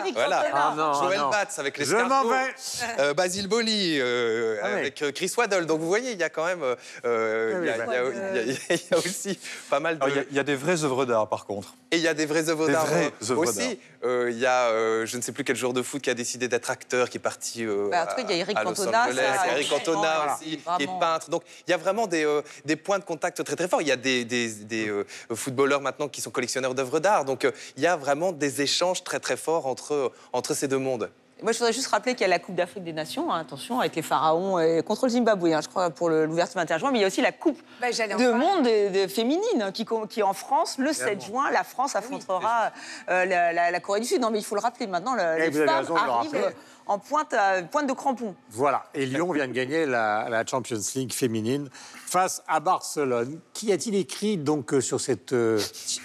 [0.00, 0.44] Eric Voilà.
[0.52, 1.30] Ah non, Joël non.
[1.30, 2.54] Batz avec les Je m'en vais.
[2.98, 4.78] euh, Basile Boli euh, Ah oui.
[4.80, 5.64] avec euh, Chris Waddle.
[5.66, 6.74] Donc vous voyez, il y a quand même, euh,
[7.06, 8.74] euh, Ah oui, il y a- bah.
[8.74, 9.38] y y aussi
[9.70, 10.08] pas mal de.
[10.08, 11.74] Il y, a- il y a des vraies œuvres d'art, par contre.
[11.90, 13.78] Et il y a des vraies œuvres Des d'art vraies euh, œuvres aussi.
[14.04, 16.14] Euh, Il y a, euh, je ne sais plus quel joueur de foot qui a
[16.14, 18.56] décidé d'être acteur, qui est parti euh, Bah, en tout cas, il y a Eric
[18.62, 19.16] Cantona, Angeles.
[19.16, 20.97] ça, Il y a Eric Cantona aussi, qui est
[21.28, 23.82] Donc il y a vraiment des, euh, des points de contact très très forts.
[23.82, 27.24] Il y a des, des, des, euh, footballeurs maintenant qui sont collectionneurs d'œuvres d'art.
[27.24, 30.78] Donc euh, il y a vraiment des échanges très très forts entre, entre ces deux
[30.78, 31.10] mondes.
[31.42, 33.78] Moi, je voudrais juste rappeler qu'il y a la Coupe d'Afrique des Nations, hein, attention,
[33.78, 36.90] avec les pharaons et contre le Zimbabwe, hein, je crois, pour l'ouverture interjuin.
[36.90, 38.32] Mais il y a aussi la Coupe Bah, de parler.
[38.34, 42.72] monde de, de féminine hein, qui, qui, en France, le 7 juin, la France affrontera
[43.08, 44.20] euh, la, la- la Corée du Sud.
[44.20, 45.98] Non, mais il faut le rappeler maintenant, le- Eh, les vous avez femmes raison de
[46.00, 46.56] le arrivent rappeler.
[46.86, 48.34] en pointe, à- pointe de crampon.
[48.50, 48.84] Voilà.
[48.94, 51.68] Et Lyon vient de gagner la, la Champions League féminine
[52.10, 53.38] face à Barcelone.
[53.52, 55.32] Qu'y a-t-il écrit donc euh, sur cette.
[55.32, 55.60] euh,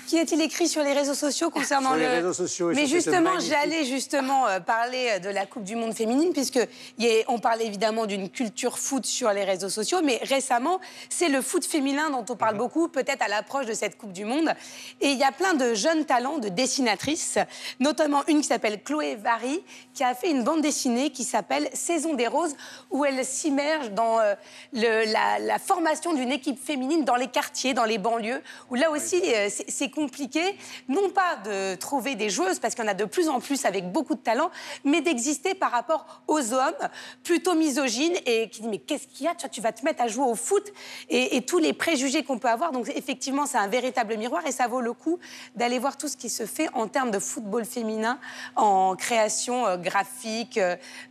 [0.08, 2.12] Qui a-t-il écrit sur les réseaux sociaux concernant Sur les le...
[2.16, 5.94] réseaux sociaux et Mais sur justement, j'allais justement euh, parler de la Coupe du Monde
[5.94, 6.60] féminine, puisque
[7.00, 10.80] y on parle évidemment d'une culture foot sur les réseaux sociaux, mais récemment,
[11.10, 14.26] c'est le foot féminin dont on parle beaucoup, peut-être à l'approche de cette Coupe du
[14.26, 14.50] Monde.
[15.00, 17.38] Et il y a plein de jeunes talents de dessinatrices,
[17.80, 22.14] notamment une qui s'appelle Chloé Vary, qui a fait une bande dessinée qui s'appelle Saison
[22.14, 22.56] des roses,
[22.92, 24.34] où elle s'immerge dans euh,
[24.74, 28.92] le- la, la formation d'une équipe féminine dans les quartiers, dans les banlieues, où là
[28.92, 30.42] aussi euh, c'est compliqué,
[30.88, 33.66] non pas de trouver des joueuses, parce qu'il y en a de plus en plus
[33.66, 34.50] avec beaucoup de talent,
[34.84, 36.90] mais d'exister par rapport aux hommes
[37.24, 40.08] plutôt misogynes et qui disent mais qu'est-ce qu'il y a, tu, vas te mettre à
[40.08, 40.72] jouer au foot
[41.10, 42.72] et, et tous les préjugés qu'on peut avoir.
[42.72, 45.20] Donc effectivement, c'est un véritable miroir et ça vaut le coup
[45.56, 48.20] d'aller voir tout ce qui se fait en termes de football féminin,
[48.56, 50.60] en création euh, graphique,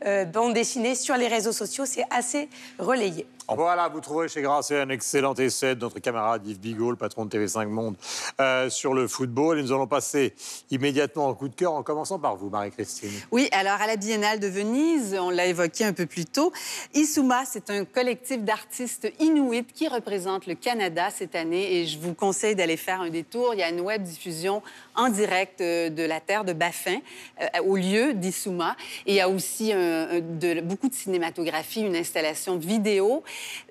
[0.04, 1.84] euh, bande dessinée sur les réseaux sociaux.
[1.86, 3.26] C'est assez relayé.
[3.56, 7.26] Voilà, vous trouverez chez Grasset un excellent essai de notre camarade Yves Bigot, le patron
[7.26, 7.96] de TV5 Monde,
[8.40, 9.58] euh, sur le football.
[9.58, 10.34] Et nous allons passer
[10.70, 13.10] immédiatement au coup de cœur, en commençant par vous, Marie-Christine.
[13.30, 16.52] Oui, alors à la Biennale de Venise, on l'a évoqué un peu plus tôt,
[16.94, 22.14] Isuma, c'est un collectif d'artistes inuits qui représente le Canada cette année et je vous
[22.14, 23.54] conseille d'aller faire un détour.
[23.54, 24.62] Il y a une web diffusion
[24.94, 26.98] en direct euh, de la terre de Baffin
[27.40, 28.76] euh, au lieu d'Isuma.
[29.06, 33.22] Et il y a aussi un- un- de- beaucoup de cinématographie, une installation vidéo.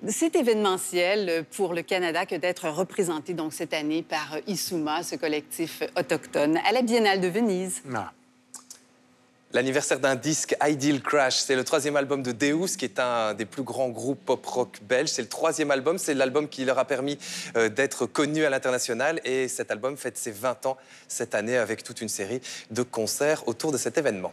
[0.08, 5.82] C'est événementiel pour le Canada que d'être représenté donc cette année par Isuma, ce collectif
[5.96, 7.82] autochtone, à la Biennale de Venise.
[7.94, 8.12] Ah.
[9.54, 13.44] L'anniversaire d'un disque Ideal Crash, c'est le troisième album de Deus, qui est un des
[13.44, 15.10] plus grands groupes pop-rock belges.
[15.10, 17.18] C'est le troisième album, c'est l'album qui leur a permis
[17.56, 19.20] euh, d'être connus à l'international.
[19.26, 23.46] Et cet album fête ses 20 ans cette année avec toute une série de concerts
[23.46, 24.32] autour de cet événement.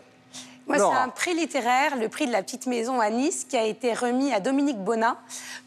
[0.70, 3.66] Moi, c'est un prix littéraire, le prix de la petite maison à Nice, qui a
[3.66, 5.18] été remis à Dominique Bonin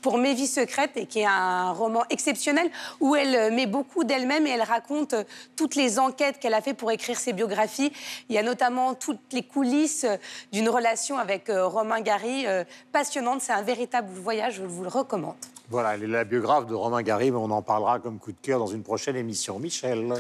[0.00, 4.04] pour Mes vies secrètes, et qui est un roman exceptionnel où elle euh, met beaucoup
[4.04, 5.24] d'elle-même et elle raconte euh,
[5.56, 7.92] toutes les enquêtes qu'elle a fait pour écrire ses biographies.
[8.28, 10.16] Il y a notamment toutes les coulisses euh,
[10.52, 12.46] d'une relation avec Romain Gary,
[12.92, 13.40] passionnante.
[13.40, 15.34] C'est un véritable voyage, je vous le recommande.
[15.68, 18.40] Voilà, elle est la biographe de Romain Gary, mais on en parlera comme coup de
[18.40, 19.58] cœur dans une prochaine émission.
[19.58, 20.14] Michel.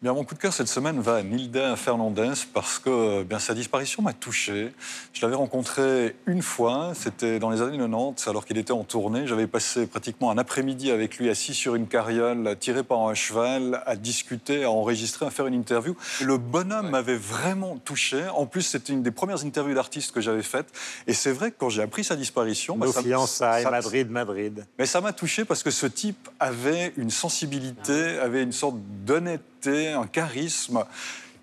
[0.00, 3.40] Bien, mon coup de cœur cette semaine va à Nilda Fernandez parce que euh, bien,
[3.40, 4.72] sa disparition m'a touché.
[5.12, 9.26] Je l'avais rencontré une fois, c'était dans les années 90, alors qu'il était en tournée.
[9.26, 13.82] J'avais passé pratiquement un après-midi avec lui assis sur une carriole, tiré par un cheval,
[13.86, 15.96] à discuter, à enregistrer, à faire une interview.
[16.20, 18.22] Le bonhomme m'avait vraiment touché.
[18.36, 20.68] En plus, c'était une des premières interviews d'artistes que j'avais faites.
[21.08, 22.76] Et c'est vrai que quand j'ai appris sa disparition...
[22.78, 24.64] bah, Nos ça- fiançailles, ça- Madrid, Madrid.
[24.78, 29.42] mais ça m'a touché parce que ce type avait une sensibilité, avait une sorte d'honnêteté,
[29.66, 30.84] un charisme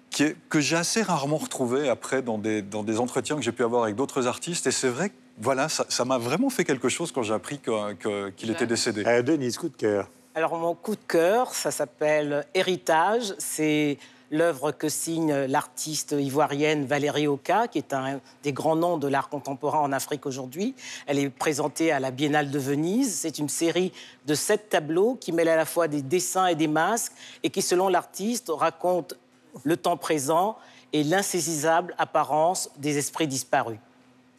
[0.09, 3.51] qui est- que j'ai assez rarement retrouvé après dans des, dans des entretiens que j'ai
[3.51, 4.66] pu avoir avec d'autres artistes.
[4.68, 8.30] Et c'est vrai que voilà, ça m'a vraiment fait quelque chose quand j'ai appris que-
[8.32, 9.03] qu'il était décédé.
[9.05, 10.07] Euh, Denise, coup de cœur.
[10.34, 13.34] Alors, mon coup de cœur, ça s'appelle Héritage.
[13.38, 13.97] C'est
[14.32, 19.30] l'œuvre que signe l'artiste ivoirienne Valérie Oka, qui est un des grands noms de l'art
[19.30, 20.76] contemporain en Afrique aujourd'hui.
[21.07, 23.13] Elle est présentée à la Biennale de Venise.
[23.15, 23.91] C'est une série
[24.26, 27.13] de sept tableaux qui mêlent à la fois des dessins et des masques
[27.43, 29.15] et qui, selon l'artiste, racontent
[29.63, 30.57] le temps présent
[30.93, 33.78] et l'insaisissable apparence des esprits disparus.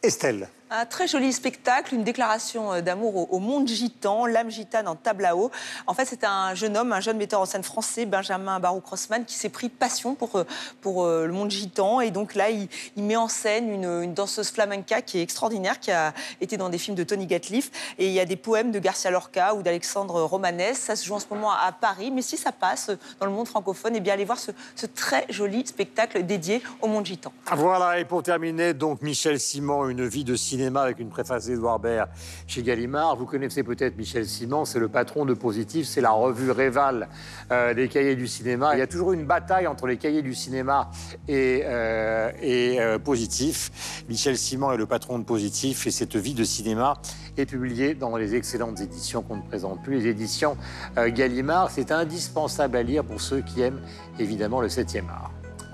[0.03, 0.49] Estelle.
[0.69, 4.97] Un très joli spectacle, une déclaration euh, d'amour au, monde gitan, l'âme gitane en
[5.33, 5.49] eau.
[5.87, 9.35] En fait, c'est un jeune homme, un jeune metteur en scène français, Benjamin Barouk-Rossman, qui
[9.35, 10.43] s'est pris passion pour, euh,
[10.81, 12.01] pour euh, le monde gitan.
[12.01, 16.13] Et donc là, il, met en scène une, danseuse flamenca qui est extraordinaire, qui a
[16.41, 17.71] été dans des films de Tony Gatliff.
[17.97, 20.77] Et il y a des poèmes de Garcia Lorca ou d'Alexandre Romanès.
[20.77, 22.11] Ça se joue en ce moment à Paris.
[22.11, 22.91] Mais si ça passe
[23.21, 26.87] dans le monde francophone, eh bien, allez voir ce, ce très joli spectacle dédié au
[26.87, 27.31] monde gitan.
[27.53, 31.79] Voilà, et pour terminer, donc Michel Simon, une vie de cinéma avec une préface d'Edouard
[31.79, 32.09] Baird
[32.47, 33.15] chez Gallimard.
[33.15, 37.07] Vous connaissez peut-être Michel Simon, c'est le patron de Positif, c'est la revue Réval
[37.51, 38.75] euh, des cahiers du cinéma.
[38.75, 40.89] Il y a toujours une bataille entre les cahiers du cinéma
[41.27, 44.03] et, euh, et euh, Positif.
[44.09, 46.93] Michel Simon est le patron de Positif et cette vie de cinéma
[47.37, 50.57] est publiée dans les excellentes éditions qu'on ne présente plus, les éditions
[50.97, 51.69] euh, Gallimard.
[51.69, 53.81] C'est indispensable à lire pour ceux qui aiment
[54.17, 55.31] évidemment le 7e art.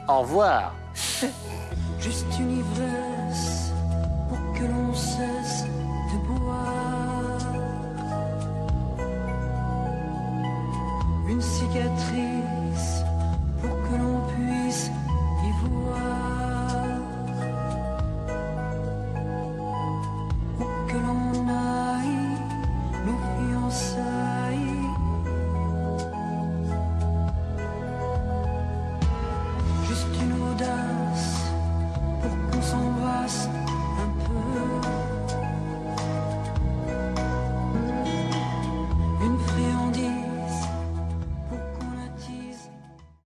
[0.09, 0.75] Au revoir.
[1.99, 3.62] Juste une ivresse
[4.53, 5.65] que l'on cesse
[6.11, 7.39] de boire.
[11.27, 12.52] Une cicatrice